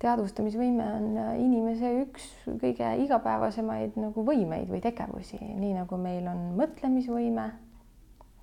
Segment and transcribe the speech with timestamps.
[0.00, 2.28] teadvustamisvõime on inimese üks
[2.60, 7.44] kõige igapäevasemaid nagu võimeid või tegevusi, nii nagu meil on mõtlemisvõime,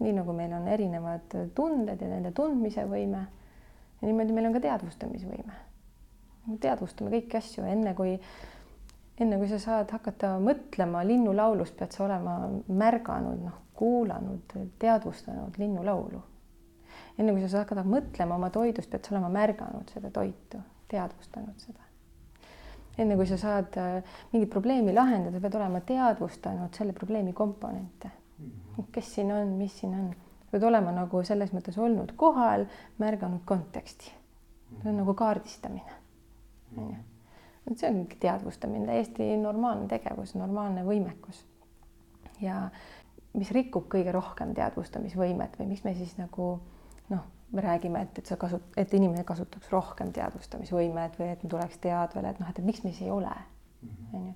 [0.03, 3.25] nii nagu meil on erinevad tunded ja nende tundmise võime.
[4.01, 5.57] ja niimoodi meil on ka teadvustamisvõime.
[6.61, 8.13] teadvustame kõiki asju, enne kui,
[9.19, 12.37] enne kui sa saad hakata mõtlema linnulaulust, pead sa olema
[12.67, 16.21] märganud, noh, kuulanud, teadvustanud linnulaulu.
[17.17, 21.59] enne kui sa saad hakata mõtlema oma toidust, pead sa olema märganud seda toitu teadvustanud
[21.59, 21.83] seda.
[22.97, 28.11] enne kui sa saad äh, mingit probleemi lahendada, pead olema teadvustanud selle probleemi komponente.
[28.39, 28.87] Mhm.
[28.91, 30.15] kes siin on, mis siin on,
[30.51, 32.65] pead olema nagu selles mõttes olnud kohal,
[32.97, 34.13] märganud konteksti.
[34.81, 35.93] see on nagu kaardistamine,
[36.77, 37.03] on ju.
[37.71, 41.45] et see on teadvustamine, täiesti normaalne tegevus, normaalne võimekus.
[42.41, 42.69] ja
[43.33, 46.57] mis rikub kõige rohkem teadvustamisvõimet või miks me siis nagu
[47.51, 52.33] me räägime, et, et sa kasut-, et inimene kasutaks rohkem teadvustamisvõimet või et tuleks teadvele,
[52.33, 53.31] et noh, et, et miks me siis ei ole,
[53.81, 54.09] mhm.
[54.13, 54.33] on ju.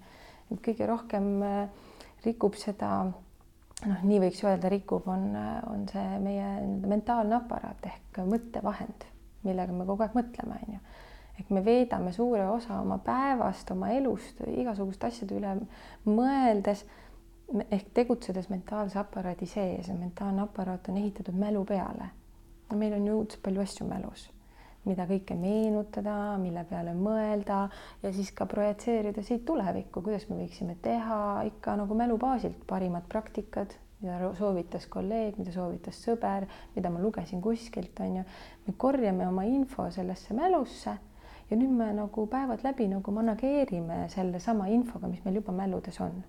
[0.51, 1.91] et kõige rohkem äh,
[2.26, 5.32] rikub seda, noh, nii võiks öelda, rikub, on,
[5.71, 6.54] on see meie
[6.87, 9.07] mentaalne aparaat ehk mõttevahend,
[9.48, 10.82] millega me kogu aeg mõtleme, on ju.
[11.41, 15.57] ehk me veedame suure osa oma päevast, oma elust, igasuguste asjade üle
[16.07, 16.85] mõeldes
[17.67, 22.07] ehk tegutsedes mentaalse aparaadi sees ja mentaalne aparaat on ehitatud mälu peale
[22.77, 24.25] meil on ju õudselt palju asju mälus,
[24.87, 27.63] mida kõike meenutada, mille peale mõelda
[28.01, 33.07] ja siis ka projitseerida siit tulevikku, kuidas me võiksime teha ikka nagu mälu baasilt parimad
[33.11, 38.25] praktikad, mida soovitas kolleeg, mida soovitas sõber, mida ma lugesin kuskilt, on ju.
[38.67, 40.95] me korjame oma info sellesse mälusse
[41.51, 46.23] ja nüüd me nagu päevad läbi nagu manageerime sellesama infoga, mis meil juba mäludes on.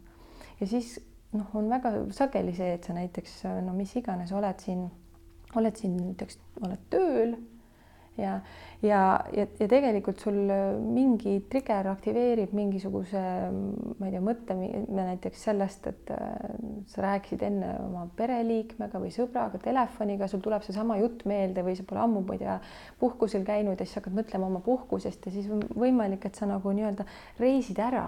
[0.60, 0.98] ja siis
[1.32, 4.90] noh, on väga sageli see, et sa näiteks no mis iganes oled siin
[5.56, 7.36] oled siin näiteks, oled tööl
[8.18, 8.40] ja,
[8.82, 10.36] ja, ja, ja tegelikult sul
[10.92, 13.22] mingi trigger aktiveerib mingisuguse,
[13.52, 16.26] ma ei tea, mõtte näiteks sellest, et äh,
[16.92, 21.86] sa rääkisid enne oma pereliikmega või sõbraga telefoniga, sul tuleb seesama jutt meelde või sa
[21.88, 22.58] pole ammu, ma ei tea,
[23.00, 26.76] puhkusel käinud ja siis hakkad mõtlema oma puhkusest ja siis on võimalik, et sa nagu
[26.76, 27.08] nii-öelda
[27.40, 28.06] reisid ära.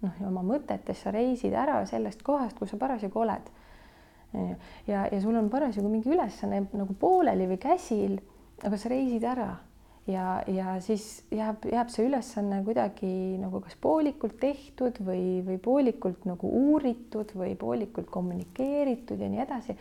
[0.00, 3.50] noh, oma mõtetes sa reisid ära sellest kohast, kus sa parasjagu oled.
[4.32, 8.20] Ja, ja sul on parasjagu mingi ülesanne nagu pooleli või käsil,
[8.62, 9.50] aga sa reisid ära
[10.06, 16.26] ja, ja siis jääb, jääb see ülesanne kuidagi nagu kas poolikult tehtud või, või poolikult
[16.28, 19.76] nagu uuritud või poolikult kommunikeeritud ja nii edasi.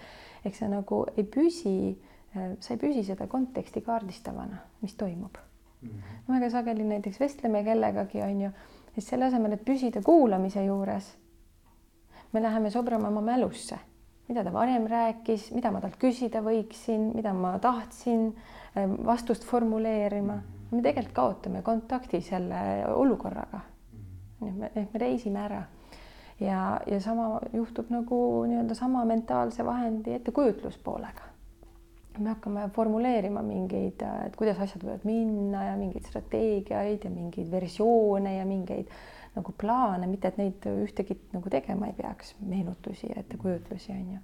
[0.45, 1.75] ehk sa nagu ei püsi,
[2.33, 5.37] sa ei püsi seda konteksti kaardistavana, mis toimub
[5.81, 5.89] mm.
[5.89, 6.33] -hmm.
[6.33, 8.51] väga sageli näiteks vestleme kellegagi, on ju,
[8.93, 11.13] siis selle asemel, et püsida kuulamise juures,
[12.33, 13.79] me läheme sobrama oma mälusse
[14.29, 18.29] mida ta varem rääkis, mida ma talt küsida võiksin, mida ma tahtsin
[18.77, 20.39] ähm, vastust formuleerima.
[20.71, 23.61] me tegelikult kaotame kontakti selle olukorraga.
[24.39, 25.63] me, ehk me reisime ära
[26.39, 31.27] ja, ja sama juhtub nagu nii-öelda sama mentaalse vahendi ettekujutluspoolega.
[32.19, 38.33] me hakkame formuleerima mingeid, et kuidas asjad võivad minna ja mingeid strateegiaid ja mingeid versioone
[38.35, 38.89] ja mingeid
[39.35, 44.21] nagu plaane, mitte et neid ühtegi nagu tegema ei peaks, meenutusi ja ettekujutlusi on ju.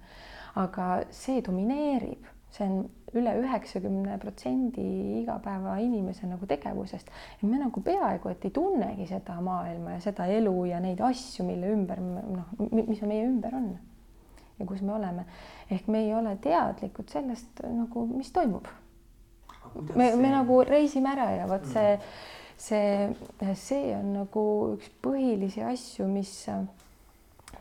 [0.56, 2.24] aga see domineerib,
[2.56, 2.86] see on
[3.16, 4.84] üle üheksakümne protsendi
[5.22, 7.10] igapäeva inimese nagu tegevusest
[7.42, 11.44] ja me nagu peaaegu et ei tunnegi seda maailma ja seda elu ja neid asju,
[11.46, 13.68] mille ümber noh, mis meie ümber on
[14.58, 15.26] ja kus me oleme.
[15.70, 18.66] ehk me ei ole teadlikud sellest nagu, mis toimub.
[19.94, 23.14] me, me nagu reisime ära ja vot see mm see,
[23.54, 24.42] see on nagu
[24.76, 26.64] üks põhilisi asju, mis äh,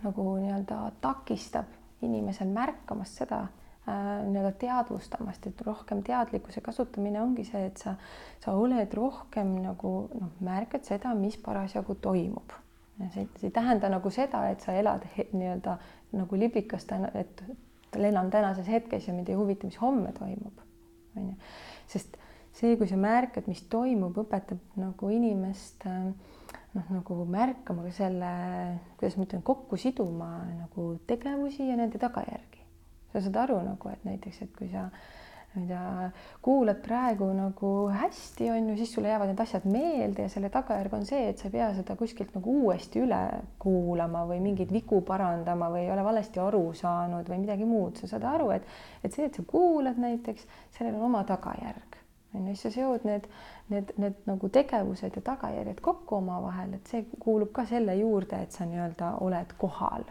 [0.03, 1.69] nagu nii-öelda takistab
[2.05, 7.95] inimesel märkamast seda äh, nii-öelda teadvustamast, et rohkem teadlikkuse kasutamine ongi see, et sa,
[8.43, 12.55] sa oled rohkem nagu noh, märkad seda, mis parasjagu toimub.
[13.13, 15.77] see, see ei tähenda nagu seda, et sa elad nii-öelda
[16.15, 17.43] nagu liblikas, et
[17.95, 20.63] elan tänases hetkes ja mind ei huvita, mis homme toimub,
[21.15, 21.35] on ju,
[21.91, 22.17] sest
[22.55, 25.83] see, kui sa märkad, mis toimub, õpetab nagu inimest
[26.75, 28.31] noh, nagu märkama ka selle,
[28.99, 32.63] kuidas ma ütlen, kokku siduma nagu tegevusi ja nende tagajärgi.
[33.13, 34.89] sa saad aru nagu, et näiteks, et kui sa
[35.55, 36.09] ma ei tea,
[36.43, 40.97] kuulad praegu nagu hästi, on ju, siis sulle jäävad need asjad meelde ja selle tagajärg
[40.97, 43.21] on see, et sa ei pea seda kuskilt nagu uuesti üle
[43.63, 48.11] kuulama või mingeid vigu parandama või ei ole valesti aru saanud või midagi muud, sa
[48.11, 48.67] saad aru, et
[49.03, 50.43] et see, et sa kuulad näiteks,
[50.75, 51.94] sellel on oma tagajärg
[52.35, 53.29] on ju, siis sa seod need,
[53.69, 58.51] need, need nagu tegevused ja tagajärjed kokku omavahel, et see kuulub ka selle juurde, et
[58.51, 60.07] sa nii-öelda oled kohal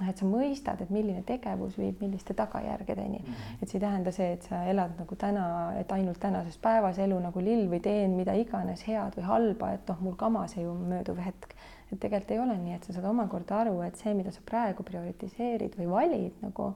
[0.00, 3.26] noh, et sa mõistad, et milline tegevus viib milliste tagajärgedeni mm.
[3.26, 3.62] -hmm.
[3.62, 5.44] et see ei tähenda see, et sa elad nagu täna,
[5.80, 9.88] et ainult tänases päevas elu nagu lill või teen mida iganes head või halba, et
[9.88, 11.54] noh, mul kama see ju mööduv hetk.
[11.92, 14.82] et tegelikult ei ole nii, et sa saad omakorda aru, et see, mida sa praegu
[14.82, 16.74] prioritiseerid või valid nagu,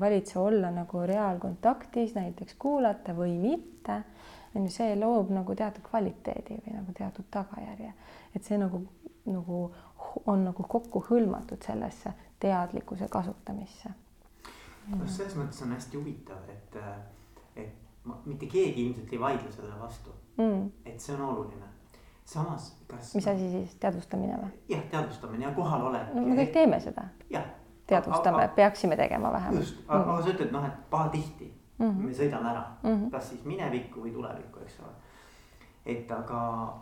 [0.00, 4.02] valid sa olla nagu reaalkontaktis, näiteks kuulata või mitte,
[4.58, 7.92] on ju, see loob nagu teatud kvaliteedi või nagu teatud tagajärje,
[8.34, 8.82] et see nagu,
[9.28, 9.62] nagu
[10.26, 13.90] on nagu kokku hõlmatud sellesse teadlikkuse kasutamisse.
[14.88, 16.78] no selles mõttes on hästi huvitav, et,
[17.56, 21.70] et ma, mitte keegi ilmselt ei vaidle sellele vastu mm., et see on oluline.
[22.24, 23.14] samas, kas.
[23.14, 24.50] mis asi siis, teadvustamine või?
[24.74, 26.14] jah, teadvustamine ja kohalolek.
[26.14, 27.08] no me kõik teeme seda.
[27.86, 29.64] teadvustame, peaksime tegema vähemalt.
[29.64, 30.22] just, aga mm.
[30.22, 32.06] sa ütled noh, et pahatihti mm -hmm.
[32.06, 33.10] me sõidame ära mm, -hmm.
[33.10, 34.94] kas siis minevikku või tulevikku, eks ole
[35.86, 36.40] et aga,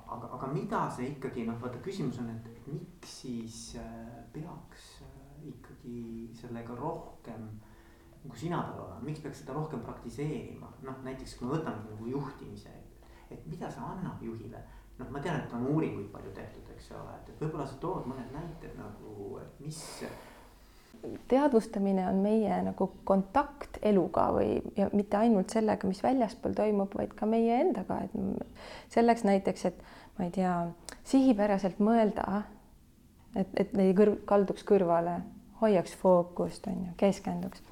[0.08, 5.02] aga, aga mida see ikkagi noh, vaata küsimus on, et miks siis äh, peaks
[5.46, 7.46] ikkagi sellega rohkem
[8.26, 12.08] nagu sina tal olema, miks peaks seda rohkem praktiseerima, noh näiteks kui me võtamegi nagu
[12.10, 12.72] juhtimise,
[13.30, 14.62] et mida see annab juhile.
[14.96, 18.06] noh, ma tean, et on uuringuid palju tehtud, eks ole, et, et võib-olla sa tood
[18.08, 19.80] mõned näited nagu, et mis.
[21.28, 27.14] Teadvustamine on meie nagu kontakt eluga või ja mitte ainult sellega, mis väljaspool toimub, vaid
[27.18, 29.82] ka meie endaga, et selleks näiteks, et
[30.18, 30.52] ma ei tea,
[31.06, 32.42] sihipäraselt mõelda,
[33.36, 35.20] et, et ei kõrv, kalduks kõrvale
[35.60, 37.62] hoiaks fookust, on ju, keskenduks.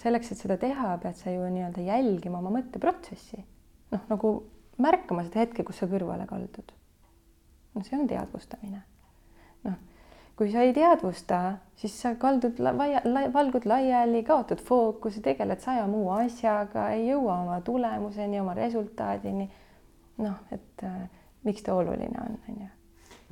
[0.00, 3.44] selleks, et seda teha, pead sa ju nii-öelda jälgima oma mõtteprotsessi.
[3.92, 4.34] noh, nagu
[4.80, 6.72] märkama seda hetke, kus sa kõrvale kaldud.
[7.74, 8.82] no see on teadvustamine.
[9.64, 9.78] noh,
[10.40, 11.38] kui sa ei teadvusta,
[11.76, 13.02] siis sa kaldud laia,
[13.34, 19.50] valgud laiali, kaotad fookuse, tegeled saja muu asjaga, ei jõua oma tulemuseni, oma resultaadini.
[20.20, 21.08] noh, et äh,
[21.44, 22.68] miks ta oluline on, on ju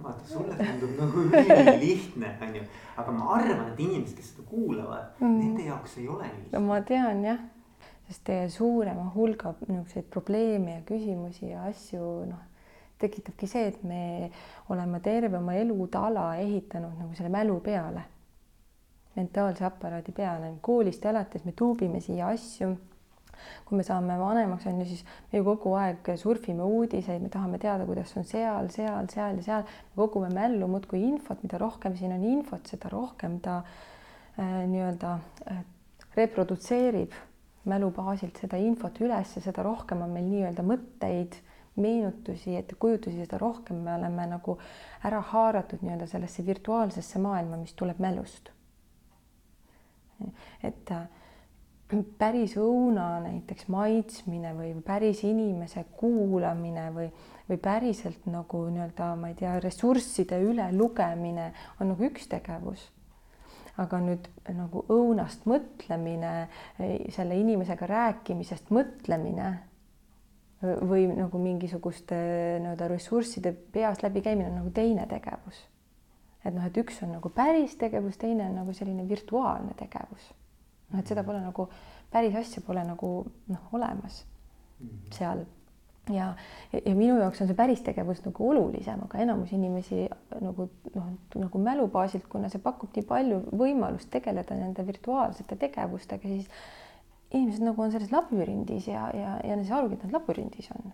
[0.03, 2.63] vaata, sulle tundub nagu ülilihtne, onju,
[2.97, 6.45] aga ma arvan, et inimesed, kes seda kuulavad mm., nende jaoks ei ole nii.
[6.53, 7.41] no ma tean jah,
[8.09, 12.45] sest teie suurema hulga niisuguseid probleeme ja küsimusi ja asju, noh,
[12.99, 14.31] tekitabki see, et me
[14.73, 18.05] oleme terve oma elutala ehitanud nagu selle mälu peale,
[19.17, 22.77] mentaalse aparaadi peale, koolist alates me tuubime siia asju.
[23.69, 27.61] Kui me saame vanemaks, on ju, siis me ju kogu aeg surfime uudiseid, me tahame
[27.62, 32.17] teada, kuidas on seal, seal, seal ja seal, kogume mällu muudkui infot, mida rohkem siin
[32.17, 35.12] on infot, seda rohkem ta äh, nii-öelda
[35.53, 35.62] äh,
[36.19, 37.15] reprodutseerib
[37.69, 41.39] mälu baasilt seda infot üles, seda rohkem on meil nii-öelda mõtteid,
[41.79, 44.59] meenutusi, ettekujutusi, seda rohkem me oleme nagu
[45.07, 48.51] ära haaratud nii-öelda sellesse virtuaalsesse maailma, mis tuleb mälust.
[50.63, 51.07] et äh,
[52.19, 57.09] päris õuna näiteks maitsmine või päris inimese kuulamine või,
[57.49, 62.91] või päriselt nagu nii-öelda, ma ei tea, ressursside ülelugemine on nagu üks tegevus.
[63.79, 66.49] aga nüüd nagu õunast mõtlemine,
[67.15, 69.53] selle inimesega rääkimisest mõtlemine
[70.63, 72.17] või nagu mingisuguste
[72.65, 75.61] nii-öelda ressursside peas läbikäimine on nagu teine tegevus.
[76.45, 80.33] et noh, et üks on nagu päris tegevus, teine on nagu selline virtuaalne tegevus
[80.91, 81.69] noh, et seda pole nagu
[82.13, 83.13] päris asja pole nagu
[83.49, 84.25] noh, olemas
[84.81, 84.99] mhm.
[85.15, 85.45] seal
[86.13, 86.33] ja,
[86.73, 90.07] ja minu jaoks on see päris tegevus nagu olulisem, aga enamus inimesi
[90.41, 96.29] nagu noh, nagu mälu baasilt, kuna see pakub nii palju võimalust tegeleda nende virtuaalsete tegevustega,
[96.29, 96.49] siis
[97.31, 100.71] inimesed nagu on selles labürindis ja, ja, ja nad ei saa arugi, et nad labürindis
[100.77, 100.93] on.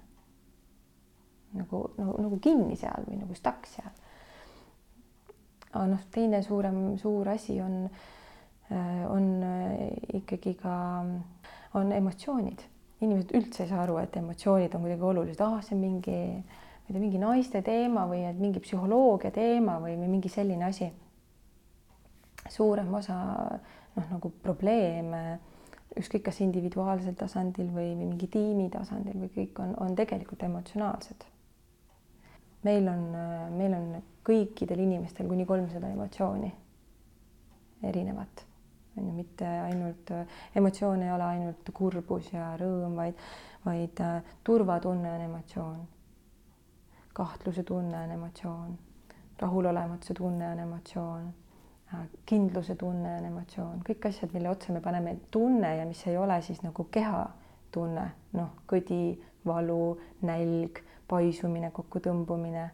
[1.54, 3.92] nagu, nagu, nagu kinni seal või nagu stuck seal.
[5.70, 8.02] aga noh, teine suurem, suur asi on äh,
[8.70, 11.04] Äh, on äh, ikkagi ka,
[11.74, 12.62] on emotsioonid.
[13.00, 16.86] inimesed üldse ei saa aru, et emotsioonid on kuidagi olulised, ah, see on mingi, ma
[16.86, 20.88] ei tea, mingi naiste teema või et mingi psühholoogia teema või, või mingi selline asi.
[22.48, 23.16] suurem osa
[23.96, 25.20] noh, nagu probleeme
[26.00, 31.28] ükskõik kas individuaalsel tasandil või, mingi tiimi tasandil või kõik on, on tegelikult emotsionaalsed.
[32.64, 33.04] meil on,
[33.58, 36.52] meil on kõikidel inimestel kuni kolmsada emotsiooni
[37.84, 38.46] erinevat
[38.96, 40.10] on ju, mitte ainult,
[40.54, 43.20] emotsioon ei ole ainult kurbus ja rõõm, vaid,
[43.66, 45.82] vaid äh, turvatunne on emotsioon.
[47.14, 48.78] kahtluse tunne on emotsioon,
[49.38, 51.28] rahulolematuse tunne on emotsioon,
[52.26, 56.40] kindluse tunne on emotsioon, kõik asjad, mille otsa me paneme tunne ja mis ei ole
[56.42, 58.06] siis nagu kehatunne,
[58.38, 62.68] noh, kõdi, valu, nälg, paisumine, kokkutõmbumine.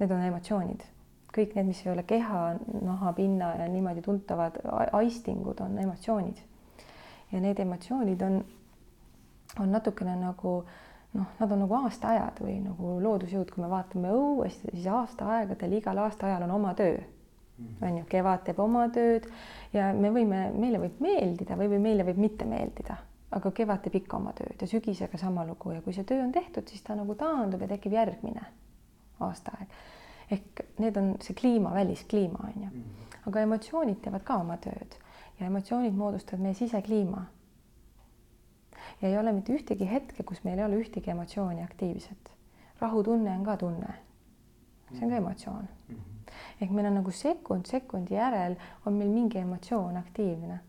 [0.00, 0.86] Need on emotsioonid.
[1.32, 2.40] Kõik need, mis ei ole keha,
[2.84, 4.58] naha, pinna ja niimoodi tuntavad
[4.92, 6.48] aistingud, on emotsioonid.
[7.32, 8.42] ja need emotsioonid on,
[9.60, 10.58] on natukene nagu
[11.14, 15.98] noh, nad on nagu aastaajad või nagu loodusjõud, kui me vaatame õues, siis aastaaegadel igal
[16.04, 17.00] aastaajal on oma töö
[17.82, 19.28] on ju, kevad teeb oma tööd
[19.72, 22.98] ja me võime, meile võib meeldida või, või meile võib mitte meeldida,
[23.32, 26.32] aga kevad teeb ikka oma tööd ja sügisega sama lugu ja kui see töö on
[26.32, 28.44] tehtud, siis ta nagu taandub ja tekib järgmine
[29.20, 29.68] aastaaeg.
[30.30, 32.84] ehk need on see kliima, väliskliima on ju,
[33.26, 34.98] aga emotsioonid teevad ka oma tööd
[35.40, 37.26] ja emotsioonid moodustavad meie sisekliima.
[39.02, 42.32] ja ei ole mitte ühtegi hetke, kus meil ei ole ühtegi emotsiooni aktiivset.
[42.80, 43.94] rahutunne on ka tunne.
[44.92, 45.68] see on ka emotsioon.
[46.60, 48.56] Ehk meil on nagu sekund sekundi järel
[48.86, 50.60] on meil mingi emotsioon aktiivne.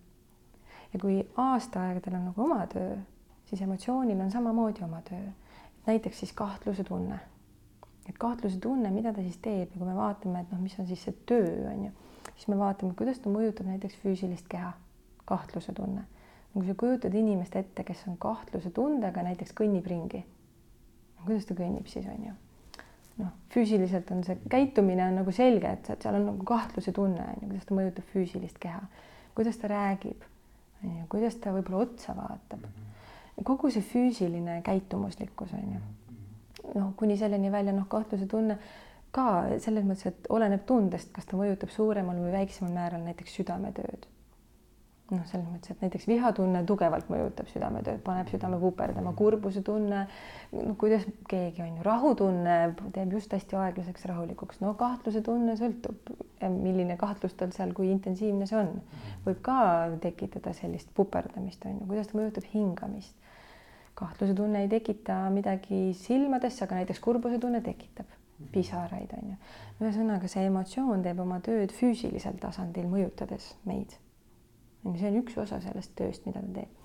[0.94, 2.98] ja kui aastaaegadel on nagu oma töö,
[3.46, 5.28] siis emotsioonil on samamoodi oma töö.
[5.86, 7.20] näiteks siis kahtluse tunne.
[8.10, 10.88] et kahtluse tunne, mida ta siis teeb ja kui me vaatame, et noh, mis on
[10.88, 11.92] siis see töö on ju
[12.36, 14.74] siis me vaatame, kuidas ta mõjutab näiteks füüsilist keha,
[15.30, 16.06] kahtluse tunne.
[16.54, 20.22] kui sa kujutad inimest ette, kes on kahtluse tundega, näiteks kõnnib ringi,
[21.26, 22.34] kuidas ta kõnnib siis on ju?
[23.22, 27.42] Noh, füüsiliselt on see käitumine on nagu selge, et seal on nagu kahtluse tunne on
[27.42, 28.80] ju, kuidas ta mõjutab füüsilist keha,
[29.38, 30.24] kuidas ta räägib,
[30.82, 32.66] on ju, kuidas ta võib-olla otsa vaatab.
[33.44, 35.84] kogu see füüsiline käitumuslikkus on ju.
[36.80, 38.58] noh, kuni selleni välja noh, kahtluse tunne
[39.14, 39.28] ka
[39.62, 44.08] selles mõttes, et oleneb tundest, kas ta mõjutab suuremal või väiksemal määral näiteks südametööd.
[45.12, 50.06] Noh, selles mõttes, et näiteks vihatunne tugevalt mõjutab südametööd, paneb südame puperdama, kurbuse tunne,
[50.56, 52.56] no kuidas keegi on ju, rahutunne
[52.96, 58.48] teeb just hästi aeglaseks, rahulikuks, no kahtluse tunne sõltub, milline kahtlus tal seal, kui intensiivne
[58.50, 58.72] see on,
[59.28, 59.58] võib ka
[60.04, 63.16] tekitada sellist puperdamist on ju, kuidas ta mõjutab hingamist.
[63.94, 68.08] kahtluse tunne ei tekita midagi silmadesse, aga näiteks kurbuse tunne tekitab
[68.52, 69.36] pisaraid, on ju.
[69.84, 73.94] ühesõnaga, see emotsioon teeb oma tööd füüsilisel tasandil, mõjutades meid.
[74.84, 76.82] On ju, see on üks osa sellest tööst, mida ta teeb.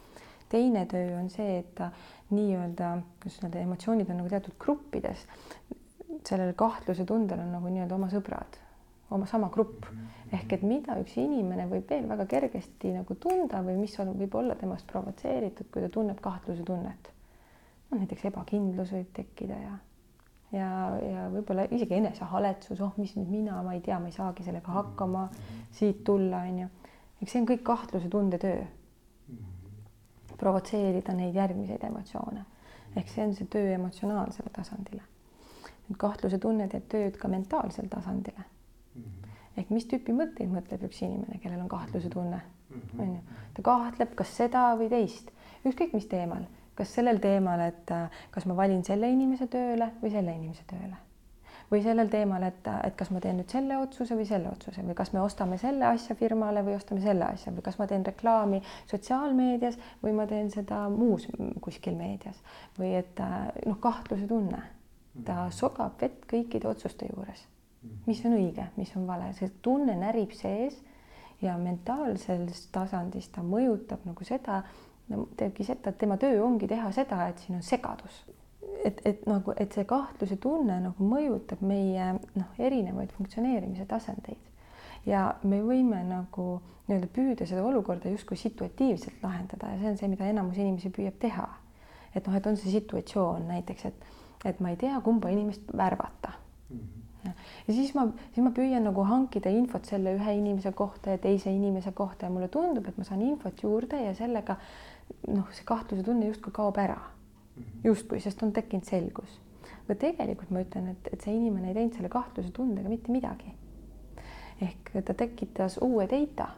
[0.49, 1.91] teine töö on see, et ta
[2.33, 5.27] nii-öelda, kuidas öelda, emotsioonid on nagu teatud gruppides.
[6.29, 8.57] sellel kahtluse tundel on nagu nii-öelda oma sõbrad,
[9.11, 9.87] oma sama grupp
[10.33, 14.35] ehk et mida üks inimene võib veel väga kergesti nagu tunda või mis on, võib
[14.41, 17.13] olla temast provotseeritud, kui ta tunneb kahtluse tunnet.
[17.91, 19.77] no näiteks ebakindlus võib tekkida ja
[20.53, 20.69] ja,
[21.05, 24.73] ja võib-olla isegi enesehaletsus, oh, mis nüüd mina, ma ei tea, ma ei saagi sellega
[24.73, 25.27] hakkama,
[25.77, 26.69] siit tulla, on ju.
[27.23, 28.67] Eks see on kõik kahtluse tundetöö.
[30.39, 32.45] provotseerida neid järgmiseid emotsioone
[32.97, 35.03] ehk see on see töö emotsionaalsele tasandile.
[35.89, 38.45] nüüd kahtluse tunne teeb tööd ka mentaalsel tasandile.
[39.57, 42.41] ehk mis tüüpi mõtteid mõtleb üks inimene, kellel on kahtluse tunne,
[42.99, 45.35] on ju, ta kahtleb, kas seda või teist,
[45.65, 46.47] ükskõik mis teemal
[46.79, 47.91] kas sellel teemal, et
[48.31, 51.08] kas ma valin selle inimese tööle või selle inimese tööle
[51.71, 54.97] või sellel teemal, et, et kas ma teen nüüd selle otsuse või selle otsuse või
[54.97, 58.63] kas me ostame selle asja firmale või ostame selle asja või kas ma teen reklaami
[58.91, 61.29] sotsiaalmeedias või ma teen seda muus
[61.65, 62.41] kuskil meedias.
[62.79, 64.63] Või et äh, noh, kahtluse tunne,
[65.25, 65.55] ta mhm.
[65.61, 67.45] sogab vett kõikide otsuste juures,
[68.07, 70.81] mis on õige, mis on vale, see tunne närib sees
[71.43, 74.63] ja mentaalsest tasandist ta mõjutab nagu seda,
[75.39, 78.25] teebki seda, et tema töö ongi teha seda, et siin on segadus.
[78.85, 85.29] Et, et nagu, et see kahtluse tunne nagu mõjutab meie noh, erinevaid funktsioneerimise tasandeid ja
[85.45, 86.49] me võime nagu
[86.89, 91.19] nii-öelda püüda seda olukorda justkui situatiivselt lahendada ja see on see, mida enamus inimesi püüab
[91.21, 91.49] teha.
[92.15, 94.07] et noh, et on see situatsioon näiteks, et,
[94.49, 96.33] et ma ei tea, kumba inimest värvata
[96.71, 96.79] mm.
[96.79, 97.05] -hmm
[97.69, 101.53] ja siis ma, siis ma püüan nagu hankida infot selle ühe inimese kohta ja teise
[101.53, 104.57] inimese kohta ja mulle tundub, et ma saan infot juurde ja sellega
[105.27, 106.99] noh, see kahtluse tunne justkui kaob ära.
[107.59, 107.81] Mhm.
[107.85, 109.41] justkui, sest on tekkinud selgus.
[109.89, 113.55] aga tegelikult ma ütlen, et, et see inimene ei teinud selle kahtluse tundega mitte midagi.
[114.61, 116.49] ehk ta tekitas uue data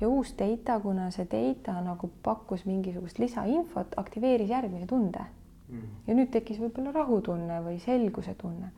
[0.00, 5.24] ja uus data, kuna see data nagu pakkus mingisugust lisainfot, aktiveeris järgmise tunde.
[5.68, 5.84] Mhm.
[6.06, 8.70] ja nüüd tekkis võib-olla rahutunne või selguse tunne,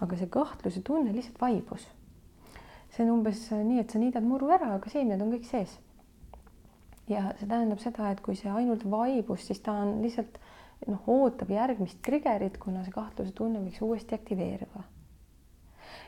[0.00, 1.88] aga see kahtluse tunne lihtsalt vaibus.
[2.90, 5.78] see on umbes nii, et sa niidad muru ära, aga seemned on kõik sees
[7.10, 10.38] ja see tähendab seda, et kui see ainult vaibus, siis ta on lihtsalt
[10.88, 14.84] noh, ootab järgmist trigger'it, kuna see kahtluse tunne võiks uuesti aktiveeruda.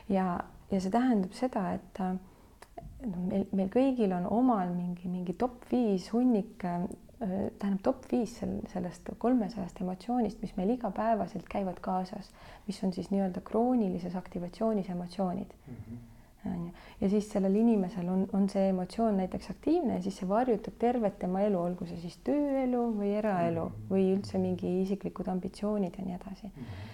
[0.09, 0.27] ja,
[0.71, 6.09] ja see tähendab seda, et noh, meil, meil kõigil on omal mingi, mingi top viis
[6.13, 6.63] hunnik,
[7.23, 12.31] tähendab top viis sel, sellest kolmesajast emotsioonist, mis meil igapäevaselt käivad kaasas,
[12.67, 15.77] mis on siis nii-öelda kroonilises aktivatsioonis emotsioonid mm.
[15.77, 16.09] -hmm
[16.45, 16.71] on ju,
[17.01, 21.17] ja siis sellel inimesel on, on see emotsioon näiteks aktiivne ja siis see varjutab tervet
[21.19, 23.89] tema elu, olgu see siis tööelu või eraelu mm-hmm.
[23.91, 26.49] või üldse mingi isiklikud ambitsioonid ja nii edasi.
[26.49, 26.91] Mm-hmm.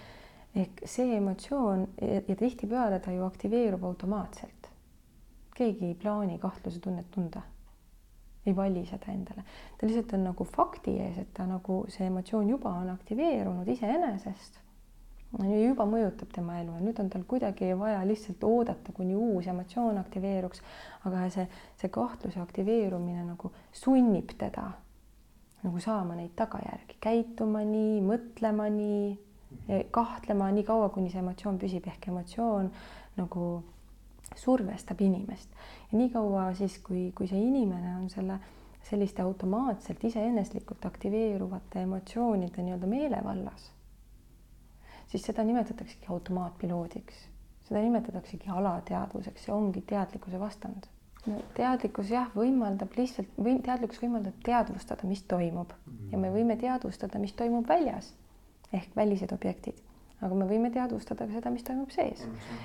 [0.63, 4.71] ehk see emotsioon ja, ja tihtipeale ta ju aktiveerub automaatselt.
[5.55, 7.41] keegi ei plaani kahtluse tunnet tunda.
[8.45, 9.43] ei vali seda endale,
[9.77, 14.59] ta lihtsalt on nagu fakti ees, et ta nagu see emotsioon juba on aktiveerunud iseenesest
[15.37, 16.73] juba mõjutab tema elu.
[16.73, 20.61] Ja nüüd on tal kuidagi vaja lihtsalt oodata, kuni uus emotsioon aktiveeruks.
[21.05, 24.71] aga see, see kahtluse aktiveerumine nagu sunnib teda
[25.63, 29.17] nagu saama neid tagajärgi, käituma nii, mõtlema nii,
[29.91, 32.71] kahtlema nii kaua, kuni see emotsioon püsib, ehk emotsioon
[33.17, 33.47] nagu
[34.35, 35.49] survestab inimest.
[35.91, 38.39] Ja niikaua siis, kui, kui see inimene on selle
[38.89, 43.67] selliste automaatselt iseeneslikult aktiveeruvate emotsioonide nii-öelda meelevallas
[45.09, 47.25] siis seda nimetataksegi automaatpiloodiks,
[47.67, 50.87] seda nimetataksegi alateadvuseks, see ongi teadlikkuse vastand.
[51.27, 55.73] no teadlikkus jah, võimaldab lihtsalt või teadlikkus võimaldab teadvustada, mis toimub
[56.11, 58.13] ja me võime teadvustada, mis toimub väljas
[58.73, 59.81] ehk välised objektid,
[60.21, 62.23] aga me võime teadvustada ka seda, mis toimub sees.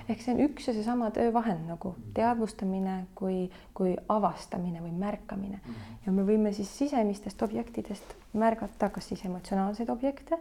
[0.08, 5.60] ehk see on üks ja seesama töövahend nagu teadvustamine kui, kui avastamine või märkamine
[6.06, 10.38] ja me võime siis sisemistest objektidest märgata, kas siis emotsionaalseid objekte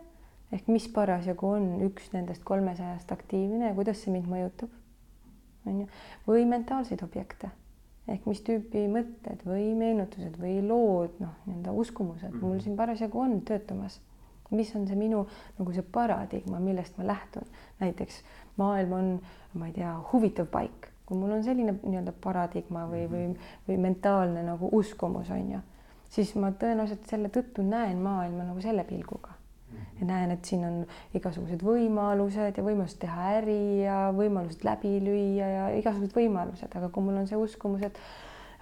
[0.54, 4.72] ehk mis parasjagu on üks nendest kolmesajast aktiivne ja kuidas see mind mõjutab,
[5.68, 5.90] on ju,
[6.28, 7.50] või mentaalseid objekte.
[8.12, 13.40] Ehk mis tüüpi mõtted või meenutused või lood, noh, nii-öelda uskumused mul siin parasjagu on
[13.48, 14.02] töötamas.
[14.54, 15.24] mis on see minu
[15.58, 17.48] nagu see paradigma, millest ma lähtun,
[17.80, 18.20] näiteks
[18.58, 19.08] maailm on,
[19.58, 23.54] ma ei tea, huvitav paik, kui mul on selline nii-öelda paradigma või, või, mhm.
[23.68, 25.62] või mentaalne nagu uskumus on ju,
[26.14, 29.33] siis ma tõenäoliselt selle tõttu näen maailma nagu selle pilguga
[30.00, 30.80] ja näen, et siin on
[31.18, 37.06] igasugused võimalused ja võimalused teha äri ja võimalused läbi lüüa ja igasugused võimalused, aga kui
[37.06, 38.00] mul on see uskumus, et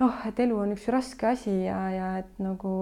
[0.01, 2.73] oh, et elu on üks raske asi ja, ja et nagu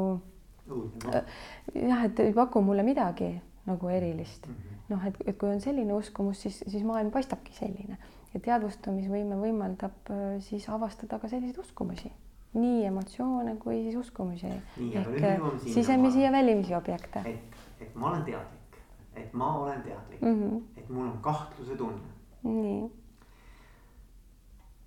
[1.75, 3.33] jah, et ei paku mulle midagi
[3.69, 4.47] nagu erilist.
[4.47, 4.77] Mhm.
[4.89, 7.99] noh, et, et kui on selline uskumus, siis, siis maailm paistabki selline.
[8.33, 12.11] Ja teadvustamisvõime võimaldab äh, siis avastada ka selliseid uskumusi
[12.53, 17.19] nii emotsioone kui siis uskumusi ehk sisemisi ja välimisi objekte.
[17.25, 18.79] et et ma olen teadlik,
[19.15, 20.79] et ma olen teadlik mm, -hmm.
[20.79, 22.09] et mul on kahtluse tunne.
[22.43, 22.91] nii.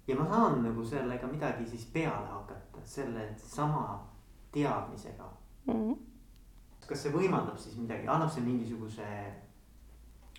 [0.07, 4.09] ja ma saan nagu sellega midagi siis peale hakata, selle sama
[4.53, 5.25] teadmisega
[5.67, 5.73] mm.
[5.73, 5.97] -hmm.
[6.87, 9.33] kas see võimaldab siis midagi, annab see mingisuguse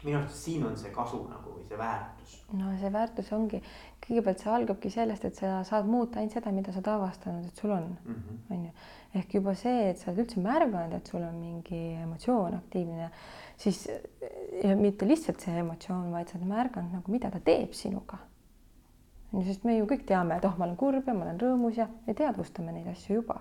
[0.04, 2.34] minu arust siin on see kasu nagu või see väärtus.
[2.60, 3.60] no see väärtus ongi,
[4.04, 7.62] kõigepealt see algabki sellest, et sa saad muuta ainult seda, mida sa oled avastanud, et
[7.62, 8.42] sul on, mhm.
[8.52, 8.74] on ju.
[9.22, 13.10] ehk juba see, et sa oled üldse märganud, et sul on mingi emotsioon aktiivne,
[13.64, 13.86] siis
[14.64, 18.20] ja mitte lihtsalt see emotsioon, vaid sa oled märganud nagu, mida ta teeb sinuga.
[19.32, 21.40] on ju, sest me ju kõik teame, et oh, ma olen kurb ja ma olen
[21.42, 23.40] rõõmus ja me teadvustame neid asju juba.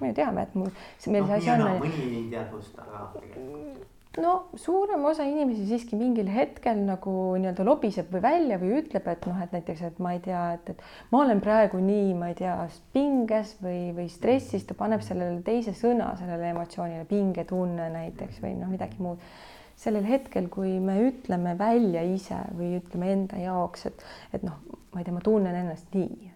[0.00, 0.72] me ju teame, et mul,
[1.12, 1.78] meil no, see asi on.
[1.84, 8.10] mõni ei teadvusta ka tegelikult no suurem osa inimesi siiski mingil hetkel nagu nii-öelda lobiseb
[8.12, 11.22] või välja või ütleb, et noh, et näiteks, et ma ei tea, et, et ma
[11.22, 12.56] olen praegu nii, ma ei tea,
[12.94, 18.72] pinges või, või stressis, ta paneb sellele teise sõna sellele emotsioonile, pingetunne näiteks või noh,
[18.72, 19.22] midagi muud.
[19.78, 24.02] sellel hetkel, kui me ütleme välja ise või ütleme enda jaoks, et,
[24.34, 24.58] et noh,
[24.92, 26.32] ma ei tea, ma tunnen ennast nii,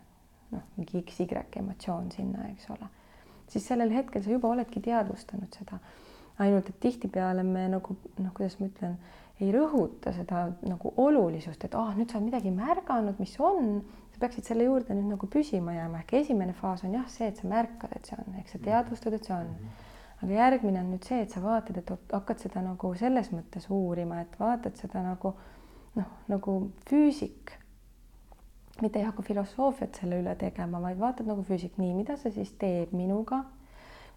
[0.55, 1.27] noh, mingi X-Y
[1.59, 2.87] emotsioon sinna, eks ole,
[3.51, 5.81] siis sellel hetkel sa juba oledki teadvustanud seda
[6.42, 8.96] ainult et tihtipeale me nagu noh, kuidas ma ütlen,
[9.42, 13.81] ei rõhuta seda nagu olulisust, et ah nüüd sa oled midagi märganud, mis on,
[14.12, 17.40] sa peaksid selle juurde nüüd nagu püsima jääma, ehk esimene faas on jah, see, et
[17.40, 19.57] sa märkad, et see on, ehk sa teadvustad, et see on.
[20.22, 24.20] aga järgmine on nüüd see, et sa vaatad, et hakkad seda nagu selles mõttes uurima,
[24.22, 25.33] et vaatad seda nagu
[25.98, 26.55] noh, nagu
[26.87, 27.57] füüsik.
[28.83, 32.55] Mitte ei hakka filosoofiat selle üle tegema, vaid vaatad nagu füüsik, nii, mida see siis
[32.61, 33.42] teeb minuga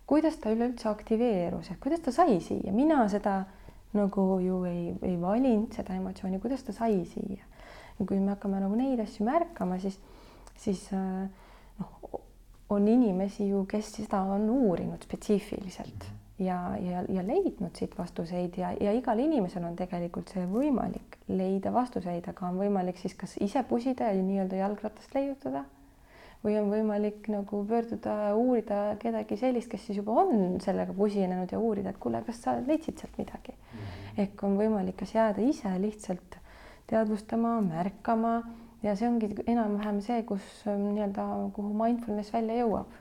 [0.07, 3.43] kuidas ta üleüldse aktiveerus, et kuidas ta sai siia, mina seda
[3.95, 7.43] nagu ju ei, ei valinud seda emotsiooni, kuidas ta sai siia.
[7.99, 9.97] ja kui me hakkame nagu neid asju märkama, siis,
[10.59, 11.25] siis äh,
[11.79, 12.19] noh,
[12.69, 18.73] on inimesi ju, kes seda on uurinud spetsiifiliselt ja, ja, ja leidnud siit vastuseid ja,
[18.81, 23.63] ja igal inimesel on tegelikult see võimalik leida vastuseid, aga on võimalik siis kas ise
[23.69, 25.63] pusida ja nii-öelda jalgratast leiutada
[26.45, 31.59] või on võimalik nagu pöörduda, uurida kedagi sellist, kes siis juba on sellega pusinenud ja
[31.59, 33.79] uurida, et kuule, kas sa leidsid sealt midagi mm.
[33.79, 34.19] -hmm.
[34.23, 36.37] ehk on võimalik kas jääda ise lihtsalt
[36.87, 38.35] teadvustama, märkama
[38.83, 42.93] ja see ongi enam-vähem see, kus ähm, nii-öelda, kuhu mindfulness välja jõuab.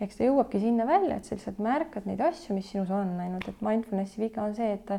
[0.00, 3.48] eks ta jõuabki sinna välja, et sa lihtsalt märkad neid asju, mis sinus on, ainult
[3.48, 4.92] et mindfulnessi viga on see, et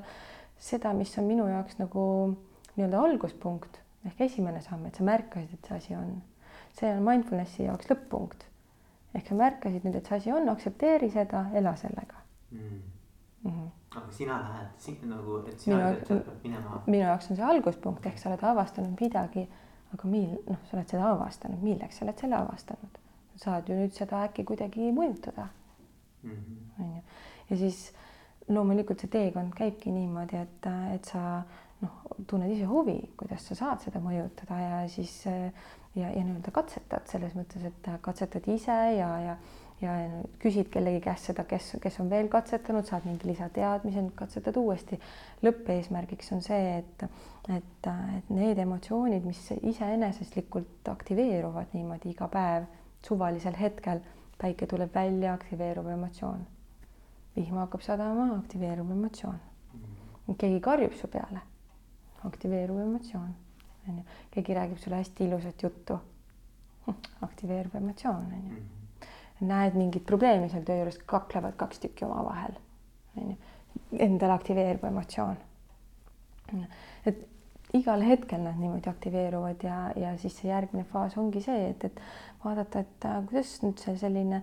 [0.60, 2.04] seda, mis on minu jaoks nagu
[2.76, 6.18] nii-öelda alguspunkt ehk esimene samm, et sa märkasid, et see asi on
[6.80, 8.46] see on mindfulnessi jaoks lõpp-punkt.
[9.16, 12.82] ehk sa märkasid nüüd, et see asi on, aktsepteeri seda, ela sellega mm..
[13.44, 13.98] Mm -hmm.
[13.98, 16.82] aga sina lähed nagu, et sina ütled, et sa pead minema.
[16.86, 19.50] minu jaoks on see alguspunkt ehk sa oled avastanud midagi,
[19.94, 23.00] aga mil-, noh, sa oled seda avastanud, milleks sa oled selle avastanud?
[23.36, 25.48] saad ju nüüd seda äkki kuidagi mõjutada.
[26.24, 26.58] Mhm.
[26.80, 27.02] on ju,
[27.50, 27.94] ja siis
[28.48, 31.44] loomulikult see teekond käibki niimoodi, et, et sa
[31.84, 37.08] noh, tunned ise huvi, kuidas sa saad seda mõjutada ja siis ja, ja nii-öelda katsetad
[37.10, 39.40] selles mõttes, et katsetad ise ja, ja
[39.82, 39.94] ja
[40.40, 45.00] küsid kellegi käest seda, kes, kes on veel katsetanud, saad mingi lisateadmise, katsetad uuesti.
[45.46, 47.06] lõppeesmärgiks on see, et,
[47.56, 52.68] et, et need emotsioonid, mis iseeneseslikult aktiveeruvad niimoodi iga päev
[53.06, 54.04] suvalisel hetkel,
[54.40, 56.48] päike tuleb välja, aktiveerub emotsioon.
[57.36, 59.40] vihma hakkab sadama, aktiveerub emotsioon.
[60.38, 61.40] keegi karjub su peale,
[62.26, 63.32] aktiveerub emotsioon,
[63.88, 64.04] onju.
[64.32, 66.00] keegi räägib sulle hästi ilusat juttu,
[67.28, 68.68] aktiveerub emotsioon, onju
[69.40, 72.58] näed mingit probleemi seal töö juures, kaklevad kaks tükki omavahel,
[73.18, 73.38] onju.
[74.02, 75.38] Endal aktiveerub emotsioon.
[77.06, 77.20] et
[77.78, 82.02] igal hetkel nad niimoodi aktiveeruvad ja, ja siis see järgmine faas ongi see, et, et
[82.44, 84.42] vaadata, et äh, kuidas nüüd see selline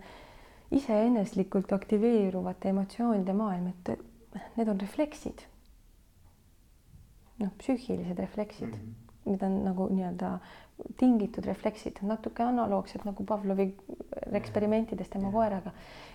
[0.76, 5.42] iseeneslikult aktiveeruvate emotsioonide maailm, et need on refleksid.
[7.42, 9.30] Noh, psüühilised refleksid mm, -hmm.
[9.30, 10.38] mida on nagu nii-öelda
[11.00, 13.70] tingitud refleksid, natuke analoogsed nagu Pavlovi
[14.40, 15.72] eksperimentidest tema koeraga.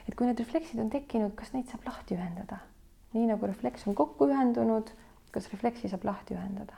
[0.07, 2.61] et kui need refleksid on tekkinud, kas neid saab lahti ühendada?
[3.13, 4.93] nii nagu refleks on kokku ühendunud,
[5.31, 6.77] kas refleksi saab lahti ühendada?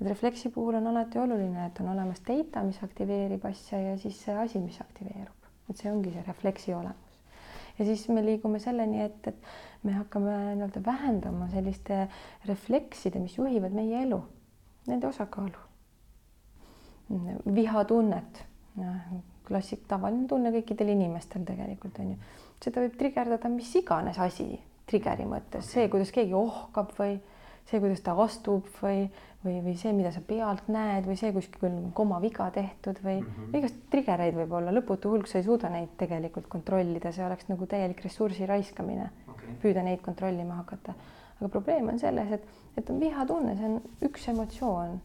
[0.00, 4.20] et refleksi puhul on alati oluline, et on olemas data, mis aktiveerib asja ja siis
[4.24, 7.15] see asi, mis aktiveerub, et see ongi see refleksi olemus.
[7.78, 12.06] Ja siis me liigume selleni, et, et me hakkame nii-öelda vähendama selliste
[12.48, 14.20] reflekside, mis juhivad meie elu,
[14.88, 15.64] nende osakaalu.
[17.54, 18.42] Vihatunnet,
[19.46, 22.32] klassik, tavaline tunne kõikidel inimestel tegelikult on ju,
[22.64, 24.48] seda võib trigerdada mis iganes asi
[24.90, 27.18] trigger'i mõttes, see, kuidas keegi ohkab või
[27.66, 29.06] see, kuidas ta astub või,
[29.44, 33.58] või, või see, mida sa pealt näed või see kuskil komaviga tehtud või mm -hmm.
[33.58, 37.66] igast triggereid võib olla lõputu hulk, sa ei suuda neid tegelikult kontrollida, see oleks nagu
[37.66, 40.94] täielik ressursi raiskamine okay., püüda neid kontrollima hakata.
[41.40, 45.00] aga probleem on selles, et, et on vihatunne, see on üks emotsioon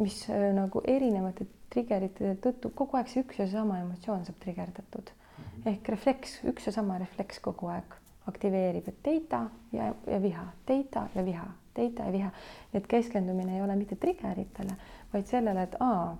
[0.00, 5.12] mis äh, nagu erinevate trigerite tõttu kogu aeg see üks ja seesama emotsioon saab trigerdatud
[5.12, 5.72] mm -hmm.
[5.72, 11.06] ehk refleks, üks ja sama refleks kogu aeg aktiveerib, et teita ja, ja viha, teita
[11.14, 12.30] ja viha, teita ja viha.
[12.74, 14.76] et keskendumine ei ole mitte trigeritele,
[15.12, 16.16] vaid sellele, et aa,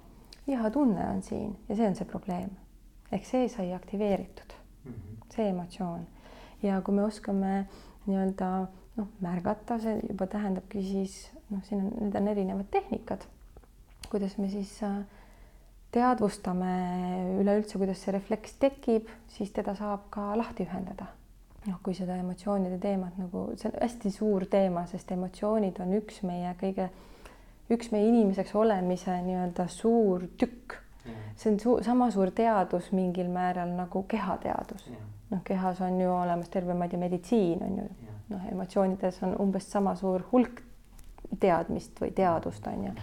[0.47, 2.51] vihatunne on siin ja see on see probleem.
[3.13, 5.27] ehk see sai aktiveeritud mm, -hmm.
[5.35, 6.07] see emotsioon.
[6.63, 7.67] ja kui me oskame
[8.07, 13.29] nii-öelda noh, märgata, see juba tähendabki siis noh, siin on, need on erinevad tehnikad
[14.11, 15.05] kuidas me siis äh,
[15.95, 16.71] teadvustame
[17.41, 21.07] üleüldse, kuidas see refleks tekib, siis teda saab ka lahti ühendada.
[21.67, 26.23] Noh, kui seda emotsioonide teemat nagu, see on hästi suur teema, sest emotsioonid on üks
[26.27, 26.89] meie kõige,
[27.73, 30.79] üks meie inimeseks olemise nii-öelda suur tükk.
[31.37, 34.91] see on su sama suur teadus mingil määral nagu kehateadus.
[35.31, 37.89] noh, kehas on ju olemas terve, ma ei tea, meditsiin on ju,
[38.29, 40.63] noh, emotsioonides on umbes sama suur hulk
[41.41, 42.95] teadmist või teadust on ju.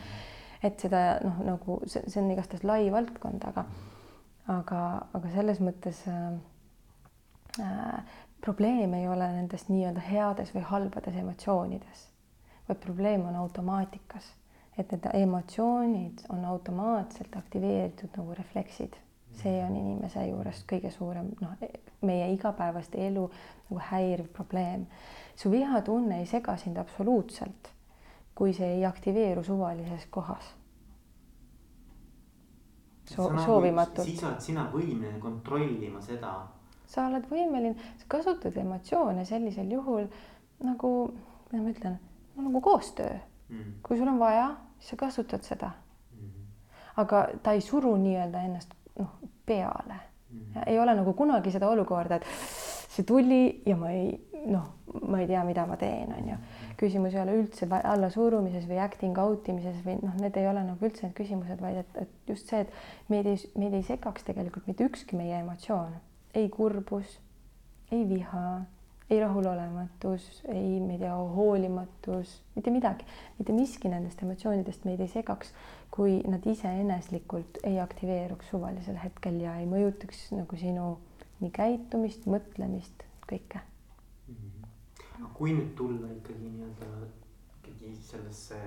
[0.64, 3.64] Et seda noh, nagu see, see on igastahes lai valdkond, aga
[4.52, 4.82] aga,
[5.18, 6.38] aga selles mõttes äh,
[7.64, 12.08] äh, probleem ei ole nendes nii-öelda heades või halbades emotsioonides,
[12.68, 14.30] vaid probleem on automaatikas,
[14.78, 18.96] et need emotsioonid on automaatselt aktiveeritud nagu refleksid.
[19.38, 21.52] see on inimese juures kõige suurem noh,
[22.02, 23.30] meie igapäevast elu
[23.70, 24.88] nagu häiriv probleem.
[25.36, 27.78] su vihatunne ei sega sind absoluutselt
[28.38, 30.52] kui see ei aktiveeru suvalises kohas
[33.16, 33.32] so.
[33.46, 34.06] soovimatult.
[34.06, 36.34] siis oled sina võimeline kontrollima seda.
[36.88, 40.08] Sa oled võimeline, sa kasutad emotsioone sellisel juhul
[40.64, 40.92] nagu,
[41.48, 41.98] kuidas ma ütlen,
[42.38, 43.18] nagu koostöö.
[43.48, 43.78] Mm..
[43.84, 45.72] kui sul on vaja, siis sa kasutad seda.
[46.16, 46.48] Mm..
[47.04, 49.14] aga ta ei suru nii-öelda ennast noh
[49.46, 50.00] peale.
[50.32, 50.64] Mm..
[50.66, 52.28] ei ole nagu kunagi seda olukorda, et
[52.92, 54.12] see tuli ja ma ei
[54.48, 54.66] noh,
[55.08, 56.38] ma ei tea, mida ma teen, on ju.
[56.78, 60.86] Küsimus ei ole üldse allasurumises või acting out imises või noh, need ei ole nagu
[60.86, 64.70] üldse need küsimused, vaid et, et just see, et meid ei, meid ei segaks tegelikult
[64.70, 65.96] mitte ükski meie emotsioon,
[66.36, 67.20] ei kurbus,
[67.92, 68.44] ei viha,
[69.10, 75.12] ei rahulolematus, ei, ma ei tea, hoolimatus, mitte midagi, mitte miski nendest emotsioonidest meid ei
[75.12, 75.54] segaks,
[75.92, 80.92] kui nad iseeneslikult ei aktiveeruks suvalisel hetkel ja ei mõjutaks nagu sinu
[81.40, 83.64] nii käitumist, mõtlemist, kõike
[85.18, 86.88] aga kui nüüd tulla ikkagi nii-öelda
[87.58, 88.60] ikkagi sellesse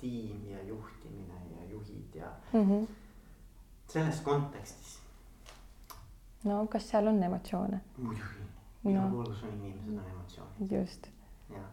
[0.00, 2.86] tiim ja juhtimine ja juhid ja mm -hmm.
[3.88, 5.00] selles kontekstis.
[6.44, 7.80] No kas seal on emotsioone?
[7.98, 8.48] muidugi,
[8.84, 10.74] igal pool, kus on inimesed, on emotsioonid.
[10.78, 11.08] just.
[11.50, 11.70] jah,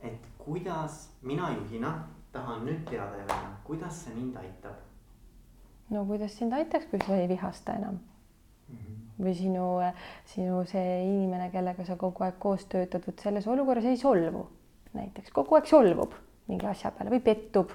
[0.00, 1.94] et kuidas mina juhina
[2.32, 4.84] tahan nüüd teada, Helena, kuidas see mind aitab?
[5.90, 8.76] no kuidas sind aitaks, kui sa ei vihasta enam mm.
[8.76, 9.24] -hmm.
[9.24, 9.66] või sinu,
[10.34, 14.46] sinu see inimene, kellega sa kogu aeg koos töötad, vot selles olukorras ei solvu
[14.96, 16.14] näiteks, kogu aeg solvub
[16.46, 17.72] mingi asja peale või pettub,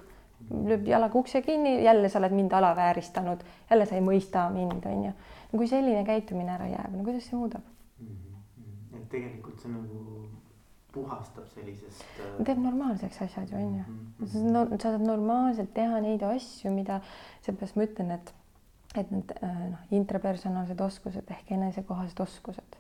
[0.50, 5.06] lööb jalaga ukse kinni, jälle sa oled mind alavääristanud, jälle sa ei mõista mind, on
[5.06, 5.14] ju.
[5.52, 7.64] No kui selline käitumine ära jääb, no kuidas see muudab
[8.00, 8.08] mm?
[8.08, 8.98] -hmm.
[8.98, 10.22] et tegelikult see nagu
[10.92, 12.04] puhastab sellisest.
[12.46, 14.52] teeb normaalseks asjad ju on ju mm -hmm.
[14.52, 14.66] no,.
[14.70, 17.02] sa saad normaalselt teha neid asju, mida,
[17.42, 18.34] seepärast ma ütlen, et,
[18.96, 22.76] et need äh, noh, intrapersonaalsed oskused ehk enesekohased oskused,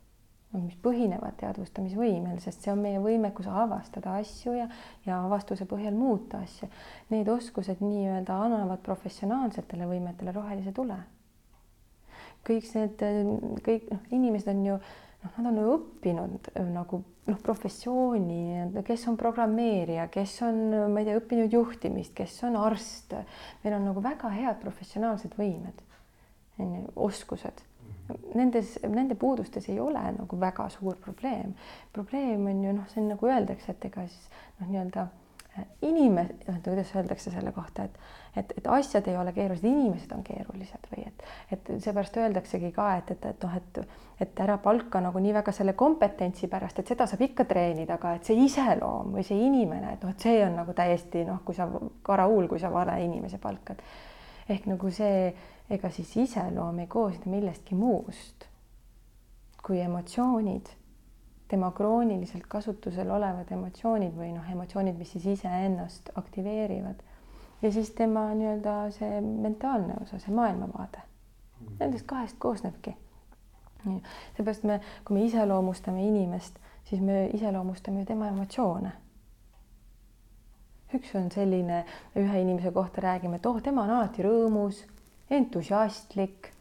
[0.52, 4.68] mis põhinevad teadvustamisvõimel, sest see on meie võimekus avastada asju ja,
[5.06, 6.68] ja avastuse põhjal muuta asju.
[7.10, 10.98] Need oskused nii-öelda annavad professionaalsetele võimetele rohelise tule.
[12.48, 13.06] Kõik need,
[13.66, 14.76] kõik noh, inimesed on ju
[15.22, 21.02] noh, nad on ju õppinud äh, nagu noh, professiooni, kes on programmeerija, kes on, ma
[21.02, 23.16] ei tea, õppinud juhtimist, kes on arst.
[23.64, 25.84] meil on nagu väga head professionaalsed võimed,
[26.96, 27.62] oskused.
[28.36, 31.54] Nendes, nende puudustes ei ole nagu väga suur probleem.
[31.94, 34.28] probleem on ju noh, see on nagu öeldakse, et ega siis
[34.60, 35.08] noh, nii-öelda
[35.82, 37.98] inimesed, noh, kuidas öeldakse selle kohta, et,
[38.40, 42.88] et, et asjad ei ole keerulised, inimesed on keerulised või et, et seepärast öeldaksegi ka,
[43.02, 43.82] et, et, et noh, et,
[44.24, 48.16] et ära palka nagu nii väga selle kompetentsi pärast, et seda saab ikka treenida, aga
[48.16, 51.58] et see iseloom või see inimene, et noh, et see on nagu täiesti noh, kui
[51.58, 51.68] sa
[52.08, 53.84] karahuul, kui sa vale inimese palkad.
[54.50, 55.34] ehk nagu see,
[55.70, 58.48] ega siis iseloom ei koosne millestki muust
[59.62, 60.72] kui emotsioonid
[61.52, 67.02] tema krooniliselt kasutusel olevad emotsioonid või noh, emotsioonid, mis siis iseennast aktiveerivad
[67.62, 71.04] ja siis tema nii-öelda see mentaalne osa, see maailmavaade.
[71.80, 72.96] Nendest kahest koosnebki.
[74.38, 78.92] seepärast me, kui me iseloomustame inimest, siis me iseloomustame ju tema emotsioone.
[80.94, 81.86] üks on selline,
[82.20, 84.84] ühe inimese kohta räägime, et oh, tema on alati rõõmus,
[85.30, 86.52] entusiastlik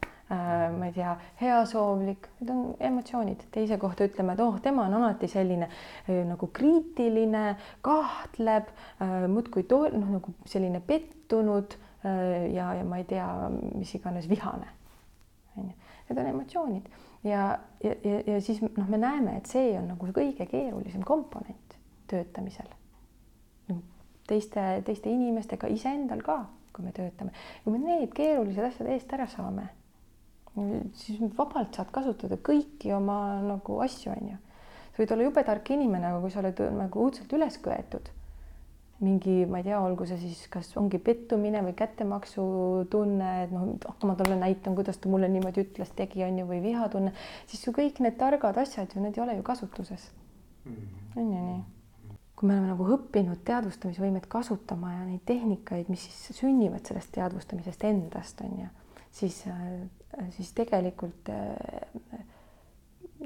[0.77, 3.43] ma ei tea, heasoovlik, need on emotsioonid.
[3.51, 8.69] teise kohta ütleme, et oh, tema on alati selline äh, nagu kriitiline, kahtleb,
[9.03, 13.27] äh, muudkui to-, noh, nagu selline pettunud ja, ja ma ei tea,
[13.77, 14.65] mis iganes vihane.
[15.57, 15.75] on ju,
[16.07, 16.87] need on emotsioonid
[17.23, 21.75] ja, ja, ja, ja siis noh, me näeme, et see on nagu kõige keerulisem komponent
[22.09, 22.71] töötamisel.
[24.27, 26.39] teiste, teiste inimestega, iseendal ka,
[26.73, 29.67] kui me töötame, kui me need keerulised asjad eest ära saame
[30.55, 34.39] siis vabalt saad kasutada kõiki oma nagu asju, on ju.
[34.91, 38.09] sa võid olla jube tark inimene, aga kui sa oled nagu õudselt üles köetud,
[39.01, 44.07] mingi, ma ei tea, olgu see siis, kas ongi pettumine või kättemaksutunne, et noh, ah
[44.07, 47.13] ma talle näitan, kuidas ta mulle niimoodi ütles, tegi, on ju, või vihatunne,
[47.49, 50.09] siis ju kõik need targad asjad ju, need ei ole ju kasutuses.
[50.65, 50.89] Mhm.
[51.17, 51.61] on ju nii?
[52.41, 57.83] kui me oleme nagu õppinud teadvustamisvõimet kasutama ja neid tehnikaid, mis siis sünnivad sellest teadvustamisest
[57.85, 58.69] endast, on ju,
[59.13, 59.83] siis äh,
[60.29, 61.29] siis tegelikult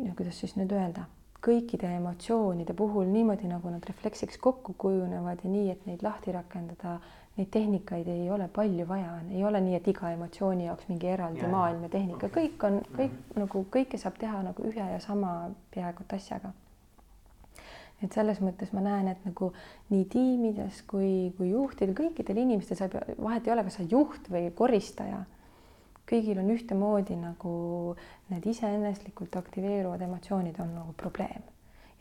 [0.03, 1.05] ja kuidas siis nüüd öelda,
[1.45, 6.97] kõikide emotsioonide puhul niimoodi, nagu nad refleksiks kokku kujunevad ja nii, et neid lahti rakendada,
[7.37, 11.43] neid tehnikaid ei ole palju vaja, ei ole nii, et iga emotsiooni jaoks mingi eraldi
[11.43, 13.39] ja, maailm ja tehnika, kõik on kõik mm -hmm.
[13.43, 16.53] nagu kõike saab teha nagu ühe ja sama peaaegu et asjaga.
[18.03, 19.53] et selles mõttes ma näen, et nagu
[19.89, 24.51] nii tiimides kui, kui juhtidel, kõikidel inimestel saab, vahet ei ole, kas sa juht või
[24.51, 25.25] koristaja
[26.09, 27.55] kõigil on ühtemoodi nagu
[28.29, 31.43] need iseeneslikult aktiveeruvad emotsioonid on nagu probleem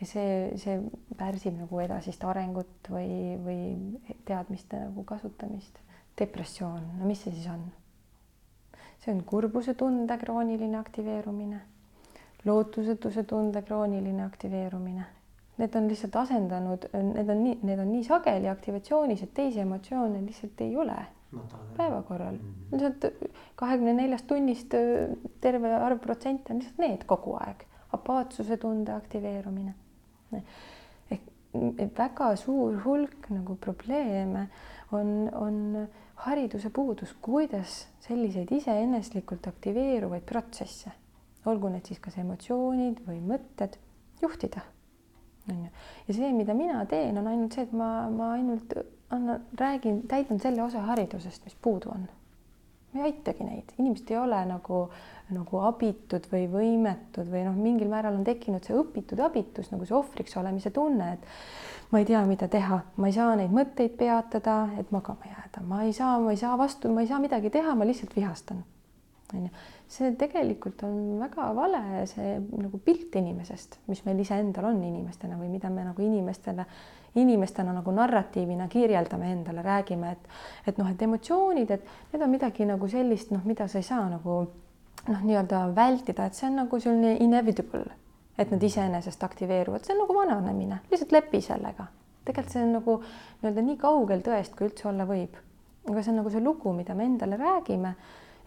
[0.01, 0.81] ja see, see
[1.19, 5.81] pärsib nagu edasist arengut või, või teadmiste nagu kasutamist.
[6.19, 7.65] depressioon, no mis see siis on?
[9.03, 11.59] see on kurbuse tunde krooniline aktiveerumine,
[12.45, 15.05] lootusetuse tunde krooniline aktiveerumine.
[15.59, 20.23] Need on lihtsalt asendanud, need on nii, need on nii sageli aktivatsioonis, et teisi emotsioone
[20.25, 20.97] lihtsalt ei ole
[21.77, 22.41] päevakorral mm.
[22.41, 22.73] -hmm.
[22.73, 24.75] lihtsalt kahekümne neljast tunnist
[25.41, 29.75] terve arv protsente on lihtsalt need kogu aeg, apaatsuse tunde aktiveerumine.
[31.11, 31.23] ehk
[31.99, 34.49] väga suur hulk nagu probleeme
[34.93, 40.93] on, on hariduse puudus, kuidas selliseid iseeneslikult aktiveeruvaid protsesse,
[41.47, 43.79] olgu need siis kas emotsioonid või mõtted,
[44.23, 44.63] juhtida
[45.51, 45.71] on ju.
[46.09, 48.77] ja see, mida mina teen, on ainult see, et ma, ma ainult
[49.15, 52.07] annan, räägin, täidan selle osa haridusest, mis puudu on.
[52.93, 54.85] ma ei aitagi neid, inimesed ei ole nagu,
[55.35, 59.97] nagu abitud või võimetud või noh, mingil määral on tekkinud see õpitud abitus nagu see
[59.99, 64.61] ohvriks olemise tunne, et ma ei tea, mida teha, ma ei saa neid mõtteid peatada,
[64.79, 67.75] et magama jääda, ma ei saa, ma ei saa vastu, ma ei saa midagi teha,
[67.75, 68.63] ma lihtsalt vihastan.
[69.35, 69.51] on ju,
[69.91, 75.51] see tegelikult on väga vale, see nagu pilt inimesest, mis meil iseendal on inimestena või
[75.57, 76.67] mida me nagu inimestele
[77.15, 80.29] inimestena nagu narratiivina kirjeldame endale, räägime, et
[80.67, 84.09] et noh, et emotsioonid, et need on midagi nagu sellist, noh, mida sa ei saa
[84.09, 84.39] nagu
[85.09, 87.87] noh, nii-öelda vältida, et see on nagu selline inevitable,
[88.39, 91.87] et nad iseenesest aktiveeruvad, see on nagu vananemine, lihtsalt lepi sellega.
[92.25, 95.41] tegelikult see on nagu nii-öelda nii kaugel tõest, kui üldse olla võib.
[95.91, 97.95] aga see on nagu see lugu, mida me endale räägime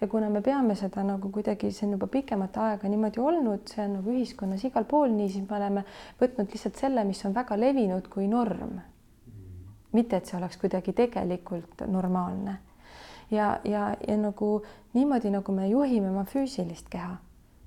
[0.01, 3.83] ja kuna me peame seda nagu kuidagi, see on juba pikemat aega niimoodi olnud, see
[3.85, 5.83] on nagu ühiskonnas igal pool nii, siis me oleme
[6.21, 8.79] võtnud lihtsalt selle, mis on väga levinud kui norm.
[9.93, 12.57] mitte, et see oleks kuidagi tegelikult normaalne.
[13.31, 14.61] ja, ja, ja nagu
[14.93, 17.17] niimoodi, nagu me juhime oma füüsilist keha,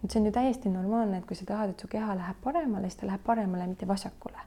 [0.05, 2.88] et see on ju täiesti normaalne, et kui sa tahad, et su keha läheb paremale,
[2.88, 4.38] siis ta läheb paremale, mitte vasakule.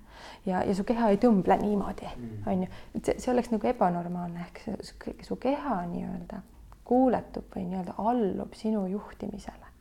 [0.45, 2.47] ja, ja su keha ei tõmble niimoodi, mm.
[2.47, 6.41] on ju, et see, see oleks nagu ebanormaalne ehk see, su keha nii-öelda
[6.83, 9.71] kuuletub või nii-öelda allub sinu juhtimisele.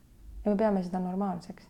[0.45, 1.67] ja me peame seda normaalseks.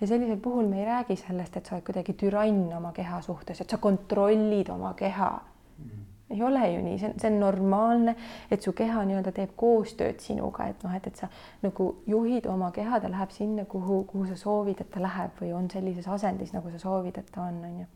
[0.00, 3.60] ja sellisel puhul me ei räägi sellest, et sa oled kuidagi türann oma keha suhtes,
[3.60, 5.30] et sa kontrollid oma keha.
[5.78, 6.06] Mm..
[6.30, 8.14] ei ole ju nii, see on, see on normaalne,
[8.50, 11.28] et su keha nii-öelda teeb koostööd sinuga, et noh, et, et sa
[11.62, 15.52] nagu juhid oma keha, ta läheb sinna, kuhu, kuhu sa soovid, et ta läheb või
[15.56, 17.86] on sellises asendis, nagu sa soovid, et ta on, on ju.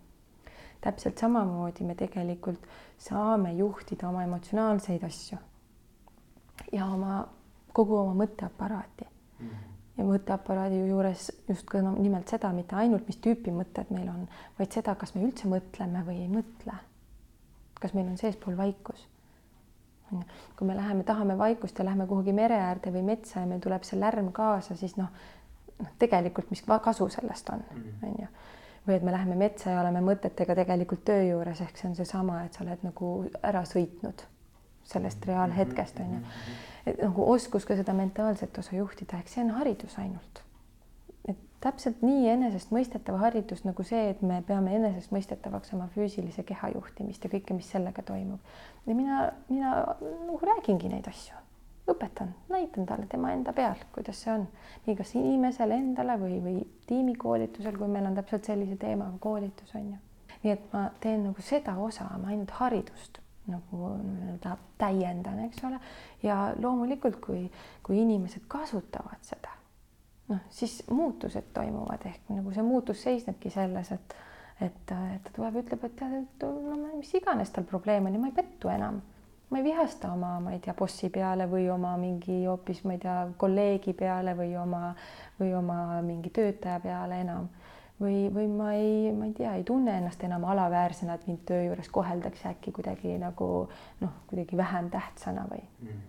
[0.84, 2.66] Täpselt samamoodi me tegelikult
[3.00, 5.38] saame juhtida oma emotsionaalseid asju
[6.72, 7.24] ja oma
[7.72, 9.46] kogu oma mõtteaparaati mm.
[9.46, 9.72] -hmm.
[9.98, 14.28] ja mõtteaparaadi juures just ka no, nimelt seda, mitte ainult, mis tüüpi mõtted meil on,
[14.58, 16.78] vaid seda, kas me üldse mõtleme või ei mõtle.
[17.80, 19.08] kas meil on seespool vaikus.
[20.56, 23.82] kui me läheme, tahame vaikust ja lähme kuhugi mere äärde või metsa ja meil tuleb
[23.82, 25.08] see lärm kaasa, siis noh,
[25.78, 28.04] noh, tegelikult, mis kasu sellest on, mhm.
[28.08, 28.28] on ju
[28.86, 32.42] või et me läheme metsa ja oleme mõtetega tegelikult töö juures, ehk see on seesama,
[32.44, 34.26] et sa oled nagu ära sõitnud
[34.84, 36.20] sellest reaalhetkest on ju.
[36.86, 40.42] et nagu oskus ka seda mentaalset osa juhtida, eks see on haridus ainult.
[41.28, 47.24] et täpselt nii enesestmõistetav haridus nagu see, et me peame enesestmõistetavaks oma füüsilise keha juhtimist
[47.24, 48.40] ja kõike, mis sellega toimub.
[48.86, 51.40] ja mina, mina nagu räägingi neid asju,
[51.90, 54.48] õpetan, näitan talle tema enda peal, kuidas see on,
[54.86, 59.92] nii kas inimesele endale või, või tiimikoolitusel, kui meil on täpselt sellise teemaga koolitus on
[59.94, 60.00] ju.
[60.44, 65.80] nii et ma teen nagu seda osa, ma ainult haridust nagu nii-öelda täiendan, eks ole.
[66.22, 67.50] ja loomulikult, kui,
[67.82, 69.52] kui inimesed kasutavad seda,
[70.28, 74.16] noh, siis muutused toimuvad ehk nagu see muutus seisnebki selles, et
[74.62, 78.20] et, et ta tuleb, ütleb, et tead, et no mis iganes tal probleem on ja
[78.22, 79.02] ma ei pettu enam.
[79.50, 83.02] ma ei vihasta oma, ma ei tea, bossi peale või oma mingi hoopis, ma ei
[83.02, 84.94] tea, kolleegi peale või oma
[85.38, 87.50] või oma mingi töötaja peale enam
[88.00, 91.62] või, või ma ei, ma ei tea, ei tunne ennast enam alaväärsena, et mind töö
[91.68, 93.48] juures koheldakse äkki kuidagi nagu
[94.00, 96.00] noh, kuidagi vähem tähtsana või mm.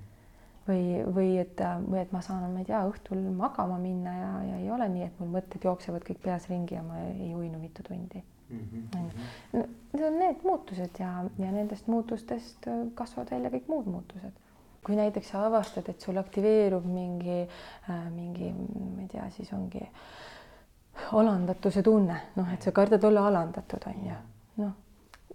[0.68, 0.86] või,
[1.18, 4.72] või et, või et ma saan, ma ei tea, õhtul magama minna ja, ja ei
[4.72, 8.24] ole nii, et mul mõtted jooksevad kõik peas ringi ja ma ei uinu mitu tundi
[8.24, 8.66] mm.
[8.72, 9.68] -hmm.
[9.94, 14.42] Need on need muutused ja, ja nendest muutustest kasvavad välja kõik muud muutused
[14.86, 17.40] kui näiteks sa avastad, et sul aktiveerub mingi
[17.90, 20.04] äh,, mingi, ma ei tea, siis ongi äh,
[21.12, 24.16] alandatuse tunne, noh, et sa kardad olla alandatud, on ju.
[24.64, 24.72] noh,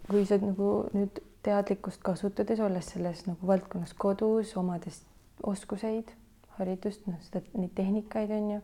[0.09, 5.03] kui sa nagu nüüd teadlikkust kasutades, olles selles nagu valdkonnas kodus, omades
[5.46, 6.12] oskuseid,
[6.59, 8.61] haridust, noh, seda, neid tehnikaid on ju,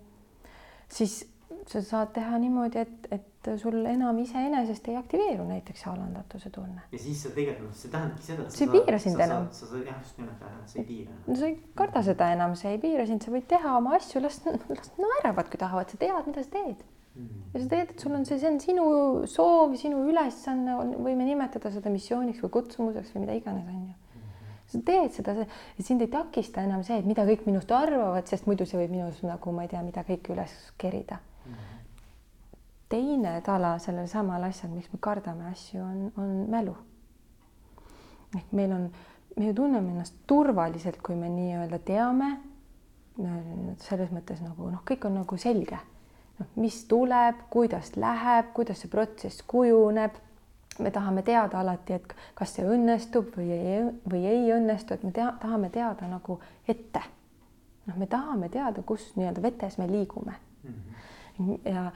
[0.92, 1.22] siis
[1.66, 6.82] sa saad teha niimoodi, et, et sul enam iseenesest ei aktiveeru näiteks see alandatuse tunne.
[6.92, 8.48] ja siis sa tegelikult, see tähendabki seda.
[8.54, 9.48] see ei piira sind enam.
[9.52, 11.16] sa saad jah, just nimelt, see ei piira.
[11.26, 14.22] no sa ei karda seda enam, see ei piira sind, sa võid teha oma asju,
[14.24, 16.82] las, las naeravad, kui tahavad, sa tead, mida sa teed
[17.14, 17.44] mm..
[17.52, 18.88] ja sa tead, et sul on see, see on sinu
[19.30, 24.02] soov, sinu ülesanne, võime nimetada seda missiooniks või kutsumuseks või mida iganes, on ju
[24.66, 25.46] sa teed seda,
[25.78, 29.22] sind ei takista enam see, et mida kõik minust arvavad, sest muidu see võib minus
[29.22, 31.20] nagu ma ei tea, mida kõike üles kerida
[32.88, 36.76] teine tala sellel samal asjal, miks me kardame asju, on, on mälu.
[38.36, 38.90] ehk meil on,
[39.36, 42.36] me ju tunneme ennast turvaliselt, kui me nii-öelda teame.
[43.80, 45.78] selles mõttes nagu noh, kõik on nagu selge,
[46.38, 50.22] noh, mis tuleb, kuidas läheb, kuidas see protsess kujuneb.
[50.78, 53.78] me tahame teada alati, et kas see õnnestub või ei,
[54.12, 57.00] või ei õnnestu, et me tea, tahame teada nagu ette.
[57.86, 60.74] noh, me tahame teada, kus nii-öelda vetes me liigume mm.
[61.38, 61.58] -hmm.
[61.64, 61.92] ja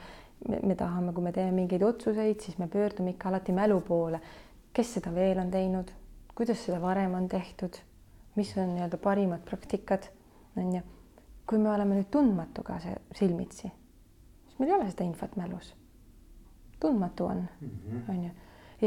[0.49, 4.21] me, me tahame, kui me teeme mingeid otsuseid, siis me pöördume ikka alati mälu poole.
[4.73, 5.89] kes seda veel on teinud,
[6.35, 7.75] kuidas seda varem on tehtud,
[8.35, 10.07] mis on nii-öelda parimad praktikad,
[10.57, 10.81] on ju.
[11.45, 13.67] kui me oleme nüüd tundmatuga see silmitsi,
[14.47, 15.73] siis meil ei ole seda infot mälus.
[16.79, 18.03] tundmatu on, mhm.
[18.09, 18.31] on ju,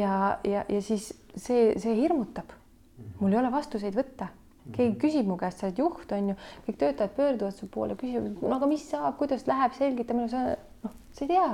[0.01, 2.49] ja, ja, ja siis see, see hirmutab.
[2.97, 3.13] Mhm.
[3.21, 4.31] mul ei ole vastuseid võtta
[4.73, 5.01] keegi mhm.
[5.01, 8.55] küsib mu käest, sa oled juht, on ju, kõik töötajad pöörduvad su poole, küsivad, no
[8.57, 11.49] aga mis saab, kuidas läheb, selgita mulle, sa noh, sa ei tea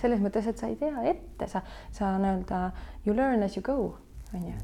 [0.00, 1.62] selles mõttes, et sa ei tea ette, sa,
[1.94, 2.60] sa nii-öelda
[3.06, 3.96] you learn as you go,
[4.34, 4.56] on ju.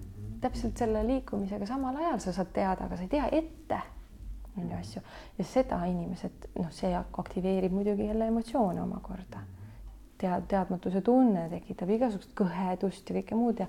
[0.43, 3.81] täpselt selle liikumisega samal ajal sa saad teada, aga sa ei tea ette.
[4.57, 5.01] ju asju
[5.39, 9.41] ja seda inimesed noh, see aktiveerib muidugi jälle emotsioone omakorda.
[10.19, 13.67] tead, teadmatuse tunne tekitab igasugust kõhedust ja kõike muud ja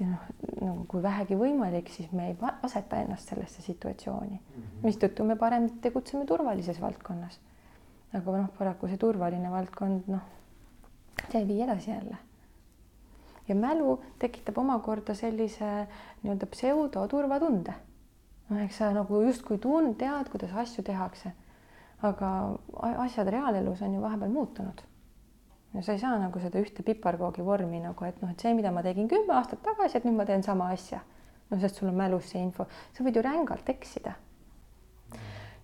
[0.00, 0.28] ja noh,
[0.60, 5.68] nagu kui vähegi võimalik, siis me ei aseta ennast sellesse situatsiooni -hmm., mistõttu me parem
[5.80, 7.40] tegutseme turvalises valdkonnas.
[8.12, 10.26] Aga noh, paraku see turvaline valdkond, noh,
[11.28, 12.18] see ei vii edasi jälle.
[13.48, 15.86] ja mälu tekitab omakorda sellise
[16.22, 17.74] nii-öelda pseudoturvatunde.
[18.48, 21.32] noh, eks sa nagu justkui tund-, tead, kuidas asju tehakse.
[22.02, 22.28] aga
[23.06, 24.86] asjad reaalelus on ju vahepeal muutunud
[25.74, 28.72] ja sa ei saa nagu seda ühte piparkoogi vormi nagu, et noh, et see, mida
[28.74, 31.00] ma tegin kümme aastat tagasi, et nüüd ma teen sama asja.
[31.50, 34.14] no sest sul on mälus see info, sa võid ju rängalt eksida.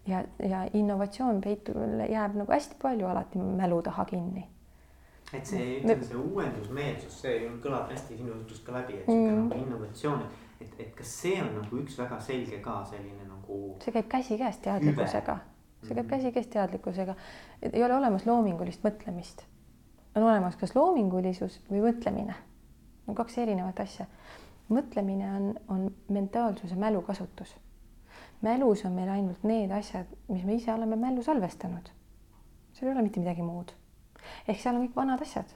[0.07, 1.79] Ja, ja innovatsioon peitub,
[2.11, 4.47] jääb nagu hästi palju alati mälu taha kinni.
[5.33, 9.43] et see, ütleme see uuendusmeelsus, see kõlab hästi sinu jutust ka läbi, et sihuke mm.
[9.49, 10.23] nagu innovatsioon,
[10.61, 13.61] et, et kas see on nagu üks väga selge ka selline nagu.
[13.83, 15.41] see käib käsikäes teadlikkusega,
[15.83, 16.15] see käib mm.
[16.15, 17.19] käsikäes teadlikkusega,
[17.73, 19.47] ei ole olemas loomingulist mõtlemist
[20.17, 22.35] on olemas kas loomingulisus või mõtlemine.
[23.07, 24.07] on kaks erinevat asja.
[24.69, 27.57] mõtlemine on, on mentaalsuse mälu kasutus.
[28.43, 31.93] Mälus on meil ainult need asjad, mis me ise oleme mällu salvestanud.
[32.73, 33.73] seal ei ole mitte midagi muud.
[34.49, 35.55] ehk seal on kõik vanad asjad.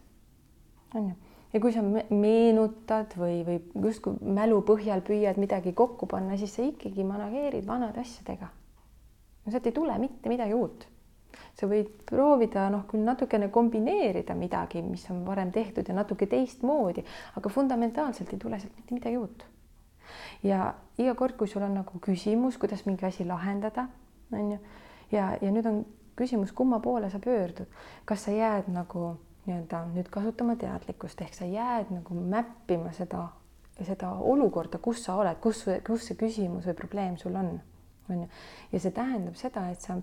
[0.94, 1.14] on ju
[1.52, 6.62] ja kui sa meenutad või, või justkui mälu põhjal püüad midagi kokku panna, siis sa
[6.62, 8.48] ikkagi manageerid vanade asjadega.
[9.44, 10.86] no sealt ei tule mitte midagi uut
[11.58, 17.04] sa võid proovida noh, küll natukene kombineerida midagi, mis on varem tehtud ja natuke teistmoodi,
[17.38, 19.44] aga fundamentaalselt ei tule sealt mitte midagi uut.
[20.42, 23.88] Ja iga kord, kui sul on nagu küsimus, kuidas mingi asi lahendada,
[24.32, 24.60] on ju,
[25.12, 25.82] ja, ja nüüd on
[26.16, 27.68] küsimus, kumma poole sa pöördud,
[28.04, 33.26] kas sa jääd nagu nii-öelda nüüd kasutama teadlikkust ehk sa jääd nagu mäppima seda,
[33.80, 37.54] seda olukorda, kus sa oled, kus, kus see küsimus või probleem sul on,
[38.10, 38.30] on ju,
[38.72, 39.96] ja see tähendab seda, et sa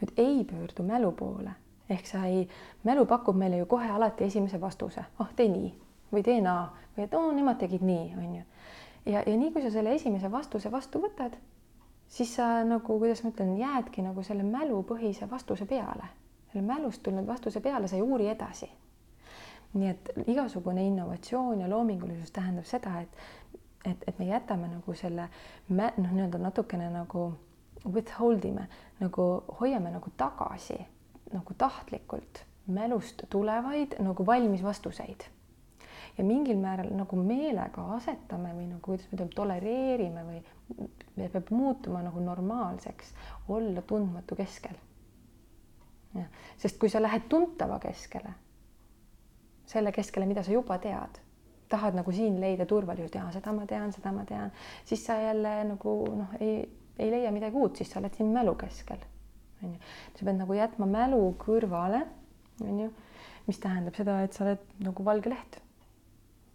[0.00, 1.54] nüüd ei pöördu mälu poole.
[1.88, 2.46] Ehk sa ei,
[2.84, 5.72] mälu pakub meile ju kohe alati esimese vastuse, ah tee nii
[6.14, 8.44] või tee naa või et oo nemad tegid nii, on ju.
[9.06, 11.36] Ja, ja nii kui sa selle esimese vastuse vastu võtad,
[12.08, 16.08] siis sa nagu, kuidas ma ütlen, jäädki nagu selle mälupõhise vastuse peale,
[16.52, 18.70] selle mälust tulnud vastuse peale, sa ei uuri edasi.
[19.74, 23.16] nii et igasugune innovatsioon ja loomingulisus tähendab seda, et
[23.84, 25.28] et, et me jätame nagu selle
[25.68, 27.32] noh, nii-öelda natukene nagu
[27.84, 28.68] withhold ime
[29.00, 29.26] nagu
[29.60, 30.78] hoiame nagu tagasi
[31.32, 35.26] nagu tahtlikult mälust tulevaid nagu valmis vastuseid.
[36.18, 40.42] Ja mingil määral nagu meelega asetame või nagu kuidas me ütleme, tolereerime või
[41.16, 43.14] me peab muutuma nagu normaalseks
[43.48, 44.76] olla tundmatu keskel.
[46.56, 48.30] sest kui sa lähed tuntava keskele,
[49.66, 51.18] selle keskele, mida sa juba tead,
[51.68, 54.52] tahad nagu siin leida turvalisust, jaa, seda ma tean, seda ma tean,
[54.84, 56.62] siis sa jälle nagu noh, ei
[56.98, 59.02] ei leia midagi uut, siis sa oled siin mälu keskel,
[59.62, 59.80] on ju.
[60.14, 62.04] sa pead nagu jätma mälu kõrvale,
[62.62, 62.90] on ju,
[63.48, 65.63] mis tähendab seda, et sa oled nagu valge leht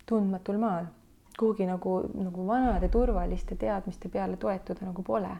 [0.09, 0.89] tundmatul maal,
[1.37, 5.37] kuhugi nagu, nagu vanade turvaliste teadmiste peale toetuda nagu pole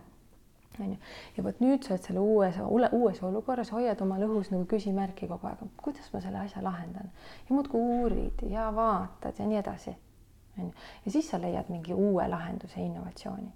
[0.80, 0.98] on ju.
[1.38, 2.60] ja vot nüüd sa oled selle uues,
[2.96, 7.56] uues olukorras, hoiad omal õhus nagu küsimärki kogu aeg, kuidas ma selle asja lahendan ja
[7.56, 9.96] muudkui uurid ja vaatad ja nii edasi.
[10.58, 10.74] on ju,
[11.06, 13.52] ja siis sa leiad mingi uue lahenduse, innovatsiooni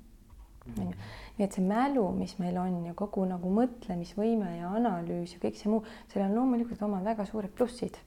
[0.77, 0.95] on ju.
[1.37, 5.59] nii et see mälu, mis meil on ja kogu nagu mõtlemisvõime ja analüüs ja kõik
[5.59, 7.99] see muu, sellel on loomulikult omad väga suured plussid.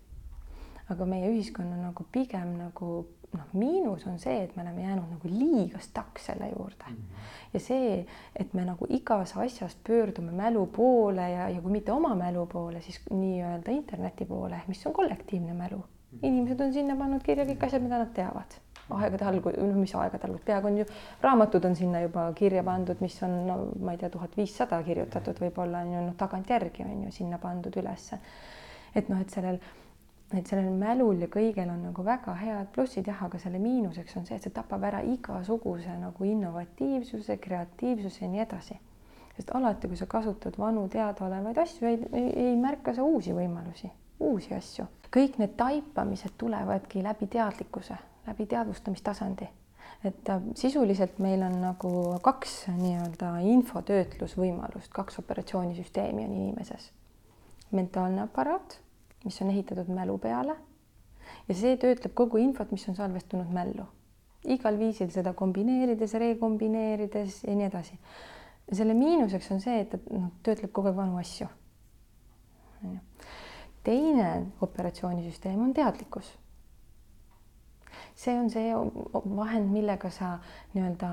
[0.93, 2.91] Aga meie ühiskonna nagu pigem nagu
[3.32, 6.97] noh, miinus on see, et me oleme jäänud nagu liiga staks selle juurde mm.
[6.97, 7.24] -hmm.
[7.55, 8.07] ja see,
[8.37, 12.80] et me nagu igas asjas pöördume mälu poole ja, ja kui mitte oma mälu poole,
[12.80, 15.84] siis nii-öelda interneti poole, mis on kollektiivne mälu.
[16.12, 16.26] Mhm.
[16.26, 18.61] inimesed on sinna pannud kirja kõik asjad, mida nad teavad
[18.91, 20.84] aegade algu-, noh, mis aegade algus, peaaegu on ju,
[21.22, 25.41] raamatud on sinna juba kirja pandud, mis on no ma ei tea, tuhat viissada kirjutatud,
[25.43, 28.18] võib-olla on ju noh, tagantjärgi on ju sinna pandud ülesse.
[28.95, 29.59] et noh, et sellel,
[30.34, 34.26] et sellel mälul ja kõigel on nagu väga head plussid jah, aga selle miinuseks on
[34.26, 38.80] see, et see tapab ära igasuguse nagu innovatiivsuse, kreatiivsuse ja nii edasi.
[39.36, 43.92] sest alati, kui sa kasutad vanu teadaolevaid asju, ei, ei, ei märka sa uusi võimalusi,
[44.20, 44.86] uusi asju.
[45.14, 47.96] kõik need taipamised tulevadki läbi teadlikkuse
[48.26, 49.48] läbi teadvustamistasandi.
[50.04, 56.92] et äh, sisuliselt meil on nagu kaks nii-öelda infotöötlusvõimalust, kaks operatsioonisüsteemi on inimeses.
[57.70, 58.80] mentaalne aparaat,
[59.24, 60.56] mis on ehitatud mälu peale
[61.48, 63.86] ja see töötleb kogu infot, mis on salvestunud mällu.
[64.46, 67.98] igal viisil seda kombineerides, rekombineerides ja nii edasi.
[68.72, 71.48] selle miinuseks on see, et ta noh, töötleb kogu aeg vanu asju.
[73.84, 76.36] teine operatsioonisüsteem on teadlikkus
[78.16, 78.72] see on see
[79.36, 80.38] vahend, millega sa
[80.74, 81.10] nii-öelda,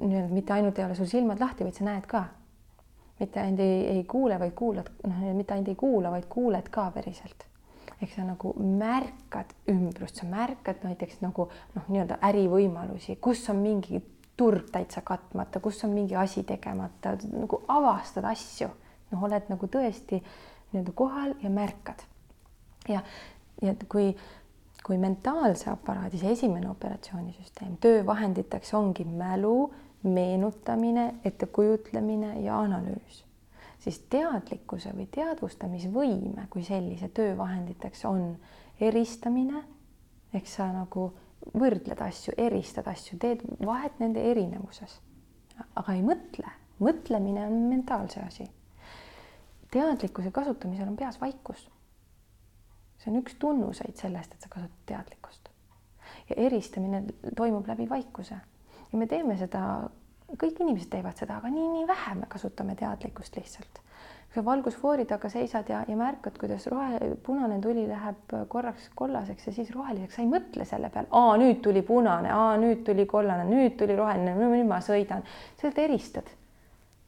[0.00, 2.24] nii-öelda mitte ainult ei ole sul silmad lahti, vaid sa näed ka.
[3.20, 6.90] Mitte ainult ei, ei kuule, vaid kuulad, noh, mitte ainult ei kuula, vaid kuuled ka
[6.94, 7.46] päriselt.
[8.02, 14.02] ehk sa nagu märkad ümbrust, sa märkad näiteks nagu noh, nii-öelda ärivõimalusi, kus on mingi
[14.36, 18.68] turg täitsa katmata, kus on mingi asi tegemata, nagu avastad asju,
[19.12, 22.04] noh, oled nagu tõesti nii-öelda kohal ja märkad.
[22.88, 23.00] ja,
[23.62, 24.10] ja kui,
[24.84, 29.72] kui mentaalse aparaadi see esimene operatsioonisüsteem, töövahenditeks ongi mälu,
[30.06, 33.24] meenutamine, ettekujutlemine ja analüüs,
[33.78, 38.36] siis teadlikkuse või teadvustamisvõime kui sellise töövahenditeks on
[38.80, 39.62] eristamine,
[40.34, 41.10] ehk sa nagu
[41.54, 45.00] võrdled asju, eristad asju, teed vahet nende erinevuses.
[45.74, 48.50] aga ei mõtle, mõtlemine on mentaalse asi.
[49.70, 51.70] teadlikkuse kasutamisel on peas vaikus.
[52.98, 55.48] see on üks tunnuseid sellest, et sa kasutad teadlikkust.
[56.30, 57.04] ja eristamine
[57.36, 58.40] toimub läbi vaikuse
[58.96, 59.62] ja me teeme seda,
[60.40, 63.82] kõik inimesed teevad seda, aga nii-nii vähe me kasutame teadlikkust lihtsalt
[64.36, 69.52] sa valgusfoori taga seisad ja, ja märkad, kuidas rohe, punane tuli läheb korraks kollaseks ja
[69.56, 73.46] siis roheliseks, sa ei mõtle selle peale, aa nüüd tuli punane, aa nüüd tuli kollane,
[73.48, 75.24] nüüd tuli roheline, nüüd ma sõidan,
[75.56, 76.34] sa lihtsalt eristad.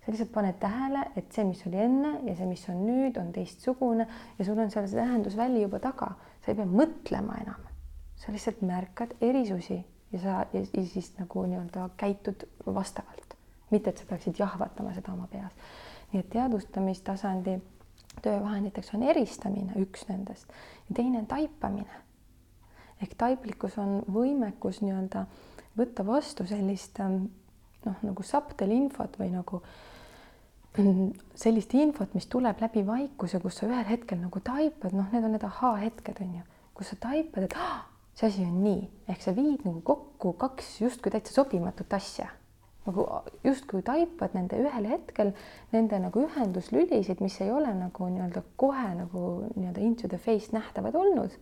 [0.05, 3.28] sa lihtsalt paned tähele, et see, mis oli enne ja see, mis on nüüd, on
[3.34, 4.09] teistsugune
[4.39, 7.66] ja sul on seal see tähendusväli juba taga, sa ei pea mõtlema enam.
[8.16, 9.82] sa lihtsalt märkad erisusi
[10.12, 13.36] ja sa ja, ja siis nagu nii-öelda käitud vastavalt,
[13.70, 15.52] mitte et sa peaksid jahvatama seda oma peas
[16.12, 17.59] nii et teadvustamistasandi
[18.22, 20.48] töövahenditeks on eristamine üks nendest
[20.88, 22.04] ja teine on taipamine.
[23.02, 25.26] ehk taiplikkus on võimekus nii-öelda
[25.78, 27.28] võtta vastu sellist ähm,
[27.84, 29.62] noh, nagu subtelinfot või nagu
[31.34, 35.32] sellist infot, mis tuleb läbi vaikuse, kus sa ühel hetkel nagu taipad, noh, need on
[35.34, 36.42] need ahaa-hetked on ju,
[36.74, 37.80] kus sa taipad, et ah,
[38.19, 42.33] see asi on nii, ehk sa viid nagu kokku kaks justkui täitsa sobimatut asja
[42.89, 43.05] nagu
[43.45, 45.33] justkui taipad nende ühel hetkel
[45.73, 50.97] nende nagu ühenduslülisid, mis ei ole nagu nii-öelda kohe nagu nii-öelda into the face nähtavad
[50.97, 51.37] olnud.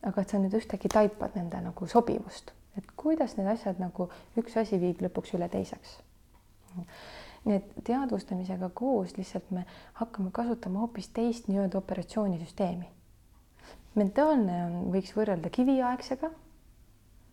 [0.00, 4.08] aga et sa nüüd ühtäkki taipad nende nagu sobivust, et kuidas need asjad nagu
[4.40, 5.98] üks asi viib lõpuks üle teiseks.
[7.44, 9.66] nii et teadvustamisega koos lihtsalt me
[10.00, 12.88] hakkame kasutama hoopis teist nii-öelda operatsioonisüsteemi.
[13.98, 16.30] Mentaalne on, võiks võrrelda kiviaegsega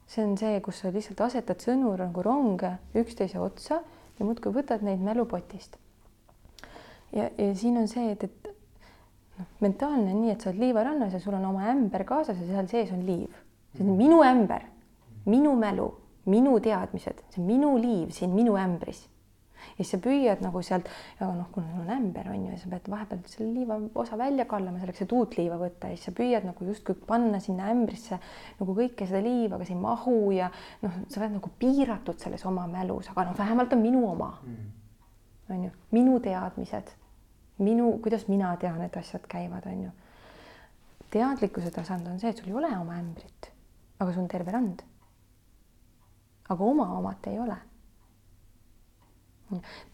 [0.07, 3.81] see on see, kus sa lihtsalt asetad sõnu nagu ronge üksteise otsa
[4.17, 5.75] ja muudkui võtad neid mälupotist.
[7.11, 8.47] ja, ja siin on see, et, et
[9.37, 12.47] noh, mentaalne on nii, et sa oled liivarannas ja sul on oma ämber kaasas ja
[12.47, 13.35] seal sees on liiv.
[13.75, 14.63] see on minu ämber,
[15.27, 15.91] minu mälu,
[16.31, 19.05] minu teadmised, see on minu liiv siin minu ämbris
[19.77, 20.89] ja siis sa püüad nagu sealt,
[21.21, 24.45] noh, kuna sul on ämber on ju, ja sa pead vahepeal selle liiva osa välja
[24.49, 28.19] kallama selleks, et uut liiva võtta ja siis sa püüad nagu justkui panna sinna ämbrisse
[28.59, 30.49] nagu kõike seda liiva, aga see ei mahu ja
[30.83, 34.73] noh, sa oled nagu piiratud selles oma mälus, aga noh, vähemalt on minu oma mm..
[35.55, 36.93] on ju, minu teadmised,
[37.63, 39.95] minu, kuidas mina tean, et asjad käivad, on ju.
[41.13, 43.51] teadlikkuse tasand on see, et sul ei ole oma ämbrit,
[43.99, 44.85] aga sul on terve rand.
[46.49, 47.57] aga oma omat ei ole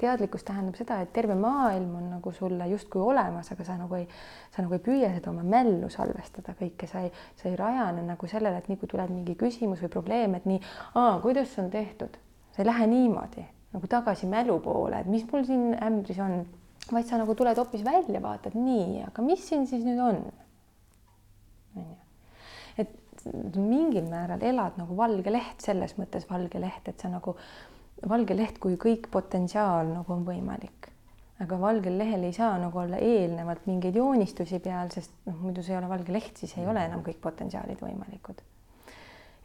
[0.01, 4.07] teadlikkus tähendab seda, et terve maailm on nagu sulle justkui olemas, aga sa nagu ei,
[4.55, 6.55] sa nagu ei püüa seda oma mällu salvestada.
[6.59, 9.93] Kõike, sa ei, sa ei rajane nagu sellele, et nii kui tuleb mingi küsimus või
[9.93, 10.61] probleem, et nii,
[11.25, 12.17] kuidas see on tehtud,
[12.55, 16.43] sa ei lähe niimoodi nagu tagasi mälu poole, et mis mul siin ämbris on,
[16.91, 20.19] vaid sa nagu tuled hoopis välja, vaatad nii, aga mis siin siis nüüd on?
[21.73, 21.95] on ju,
[22.83, 23.25] et
[23.57, 27.33] mingil määral elad nagu valge leht, selles mõttes valge leht, et sa nagu
[28.09, 30.89] valge leht kui kõik potentsiaal nagu on võimalik.
[31.43, 35.73] aga valgel lehel ei saa nagu olla eelnevalt mingeid joonistusi peal, sest noh, muidu see
[35.73, 38.41] ei ole valge leht, siis ei ole enam kõik potentsiaalid võimalikud.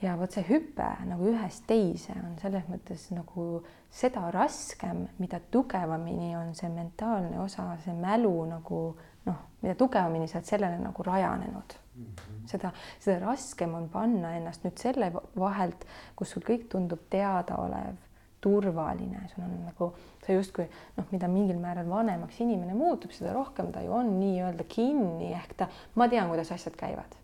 [0.02, 6.36] ja vot see hüpe nagu ühest teise on selles mõttes nagu seda raskem, mida tugevamini
[6.36, 8.82] on see mentaalne osa, see mälu nagu
[9.26, 12.04] noh, mida tugevamini sa oled sellele nagu rajanenud mm.
[12.04, 12.42] -hmm.
[12.46, 15.86] seda, seda raskem on panna ennast nüüd selle vahelt,
[16.16, 17.96] kus sul kõik tundub teadaolev
[18.40, 19.90] turvaline, sul on nagu
[20.24, 20.66] sa justkui
[20.98, 25.56] noh, mida mingil määral vanemaks inimene muutub, seda rohkem ta ju on nii-öelda kinni ehk
[25.58, 25.68] ta,
[25.98, 27.16] ma tean, kuidas asjad käivad.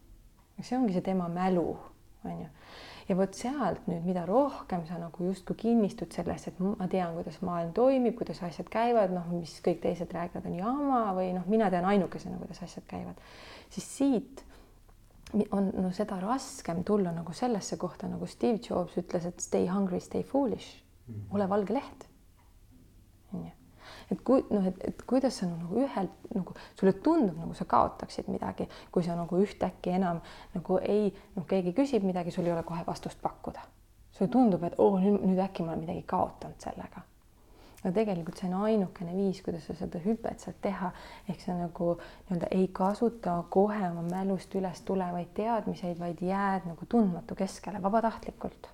[0.60, 1.76] see ongi see tema mälu,
[2.24, 2.48] on ju.
[3.08, 7.40] ja vot sealt nüüd, mida rohkem sa nagu justkui kinnistud sellesse, et ma tean, kuidas
[7.44, 11.70] maailm toimib, kuidas asjad käivad, noh, mis kõik teised räägivad, on jama või noh, mina
[11.70, 13.20] tean ainukesena, kuidas asjad käivad,
[13.74, 14.44] siis siit
[15.50, 20.00] on no seda raskem tulla nagu sellesse kohta, nagu Steve Jobs ütles, et stay hungry,
[20.00, 20.83] stay foolish
[21.30, 22.08] ole valge leht.
[23.34, 23.52] onju,
[24.12, 28.28] et kui noh, et, et kuidas sa nagu ühelt nagu sulle tundub, nagu sa kaotaksid
[28.32, 30.20] midagi, kui sa nagu ühtäkki enam
[30.54, 33.64] nagu ei noh, keegi küsib midagi, sul ei ole kohe vastust pakkuda.
[34.14, 37.02] sulle tundub, et oo oh, nüüd, nüüd äkki ma olen midagi kaotanud sellega.
[37.82, 40.92] aga tegelikult see on ainukene viis, kuidas sa seda hüpet saad teha,
[41.28, 46.86] ehk sa nagu nii-öelda ei kasuta kohe oma mälust üles tulevaid teadmiseid, vaid jääd nagu
[46.88, 48.73] tundmatu keskele vabatahtlikult.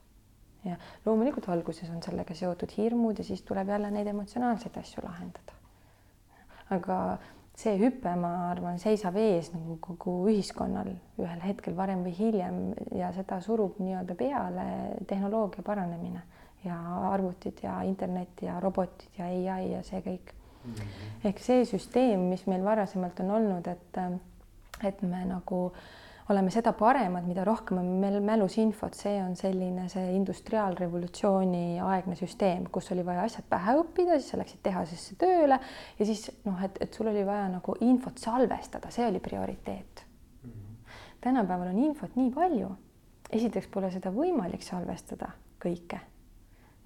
[0.65, 5.53] Ja loomulikult alguses on sellega seotud hirmud ja siis tuleb jälle neid emotsionaalseid asju lahendada.
[6.71, 6.97] aga
[7.61, 12.61] see hüpe, ma arvan, seisab ees nagu kogu ühiskonnal ühel hetkel varem või hiljem
[12.97, 14.67] ja seda surub nii-öelda peale
[15.11, 16.23] tehnoloogia paranemine
[16.65, 16.77] ja
[17.11, 20.75] arvutid ja internet ja robotid ja ai ja see kõik mm.
[20.75, 21.25] -hmm.
[21.25, 23.99] ehk see süsteem, mis meil varasemalt on olnud, et,
[24.85, 25.73] et me nagu
[26.31, 32.17] oleme seda paremad, mida rohkem on meil mälus infot, see on selline see industriaalrevolutsiooni aegne
[32.19, 35.59] süsteem, kus oli vaja asjad pähe õppida, siis sa läksid tehasesse tööle
[35.99, 40.53] ja siis noh, et, et sul oli vaja nagu infot salvestada, see oli prioriteet mm.
[40.53, 40.95] -hmm.
[41.27, 42.71] tänapäeval on infot nii palju,
[43.31, 46.01] esiteks pole seda võimalik salvestada kõike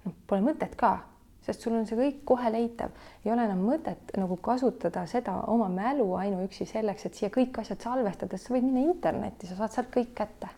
[0.05, 0.97] noh, pole mõtet ka,
[1.45, 2.93] sest sul on see kõik kohe leitav,
[3.25, 7.85] ei ole enam mõtet nagu kasutada seda oma mälu ainuüksi selleks, et siia kõik asjad
[7.85, 10.49] salvestada, sa võid minna internetti, sa saad sealt kõik kätte.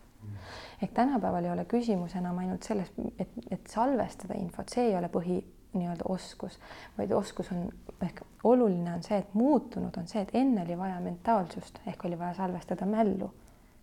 [0.82, 5.10] ehk tänapäeval ei ole küsimus enam ainult selles, et, et salvestada infot, see ei ole
[5.10, 5.42] põhi
[5.74, 6.60] nii-öelda oskus,
[6.98, 7.68] vaid oskus on
[8.02, 12.20] ehk oluline on see, et muutunud on see, et enne oli vaja mentaalsust ehk oli
[12.20, 13.32] vaja salvestada mällu,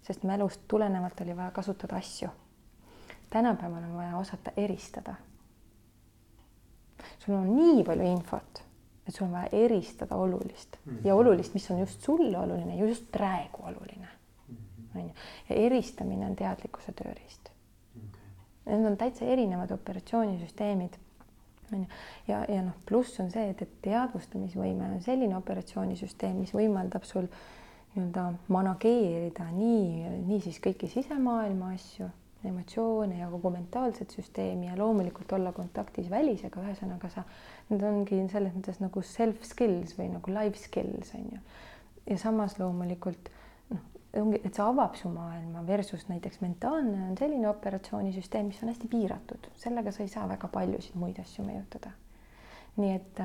[0.02, 2.28] sest mälust tulenevalt oli vaja kasutada asju.
[3.30, 5.14] tänapäeval on vaja osata eristada
[7.18, 8.62] sul on nii palju infot,
[9.06, 11.06] et sul on vaja eristada olulist mm -hmm.
[11.06, 14.08] ja olulist, mis on just sulle oluline, just praegu oluline
[14.48, 14.56] mm.
[14.56, 15.00] -hmm.
[15.00, 15.10] on ju,
[15.48, 17.50] ja eristamine on teadlikkuse tööriist
[17.96, 18.20] okay..
[18.66, 20.94] Need on täitsa erinevad operatsioonisüsteemid
[21.72, 21.86] on ju,
[22.28, 27.28] ja, ja noh, pluss on see, et, et teadvustamisvõime on selline operatsioonisüsteem, mis võimaldab sul
[27.94, 32.08] nii-öelda manageerida nii, nii siis kõiki sisemaailma asju
[32.48, 37.24] emotsioone ja kogu mentaalset süsteemi ja loomulikult olla kontaktis välisega, ühesõnaga sa,
[37.70, 41.40] need ongi selles mõttes nagu self skills või nagu life skills on ju.
[42.10, 43.30] ja samas loomulikult
[43.70, 43.80] noh,
[44.20, 48.90] ongi, et see avab su maailma versus näiteks mentaalne on selline operatsioonisüsteem, mis on hästi
[48.92, 51.96] piiratud, sellega sa ei saa väga paljusid muid asju mõjutada.
[52.76, 53.20] nii et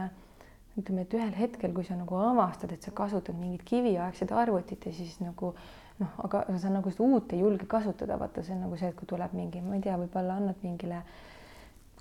[0.79, 4.93] ütleme, et ühel hetkel, kui sa nagu avastad, et sa kasutad mingit kiviaegset arvutit ja
[4.95, 5.53] siis nagu
[5.99, 8.97] noh, aga sa nagu seda uut ei julge kasutada, vaata, see on nagu see, et
[8.97, 11.01] kui tuleb mingi, ma ei tea, võib-olla annad mingile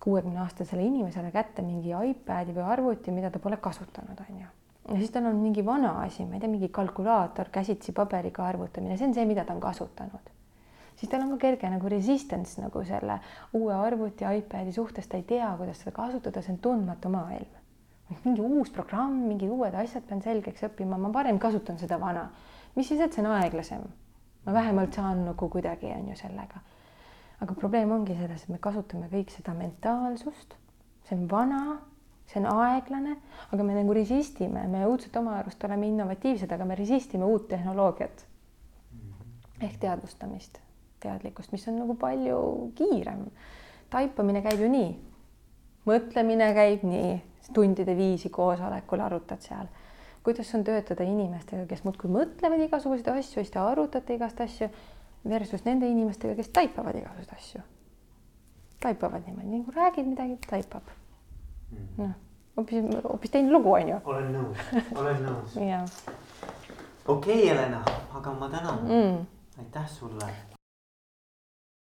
[0.03, 4.49] kuuekümne aastasele inimesele kätte mingi iPad'i või arvuti, mida ta pole kasutanud, on ju.
[4.93, 8.97] ja siis tal on mingi vana asi, ma ei tea, mingi kalkulaator, käsitsi paberiga arvutamine,
[8.97, 10.35] see on see, mida ta on kasutanud.
[10.97, 13.19] siis tal on ka kerge nagu resistance nagu selle
[13.59, 17.59] uue arvuti, iPad'i suhtes, ta ei tea, kuidas seda kasutada, see on tundmatu maailm.
[18.25, 22.29] mingi uus programm, mingid uued asjad pean selgeks õppima, ma parem kasutan seda vana
[22.77, 23.83] mis siis, et see on aeglasem.
[24.47, 26.61] ma vähemalt saan nagu kuidagi on ju sellega.
[27.41, 30.55] aga probleem ongi selles, et me kasutame kõik seda mentaalsust,
[31.09, 31.79] see on vana,
[32.27, 33.17] see on aeglane,
[33.53, 38.27] aga me nagu resistime, me õudselt oma arust oleme innovatiivsed, aga me resistime uut tehnoloogiat.
[39.61, 40.61] ehk teadvustamist,
[41.01, 43.27] teadlikkust, mis on nagu palju kiirem.
[43.91, 44.91] taipamine käib ju nii,
[45.87, 47.19] mõtlemine käib nii,
[47.55, 49.69] tundide viisi koosolekul arutad seal
[50.29, 54.69] kuidas on töötada inimestega, kes muudkui mõtlevad igasuguseid asju, siis te arutate igast asju
[55.25, 57.63] versus nende inimestega, kes taipavad igasuguseid asju.
[58.81, 60.93] taipavad niimoodi, nagu räägid midagi, taipab
[61.73, 61.89] mm..
[62.03, 62.13] noh,
[62.61, 64.03] hoopis, hoopis teine lugu on ju.
[64.05, 64.69] olen nõus,
[65.01, 65.57] olen nõus
[67.09, 67.81] okei okay,, Helena,
[68.21, 69.27] aga ma tänan mm..
[69.65, 70.31] aitäh sulle.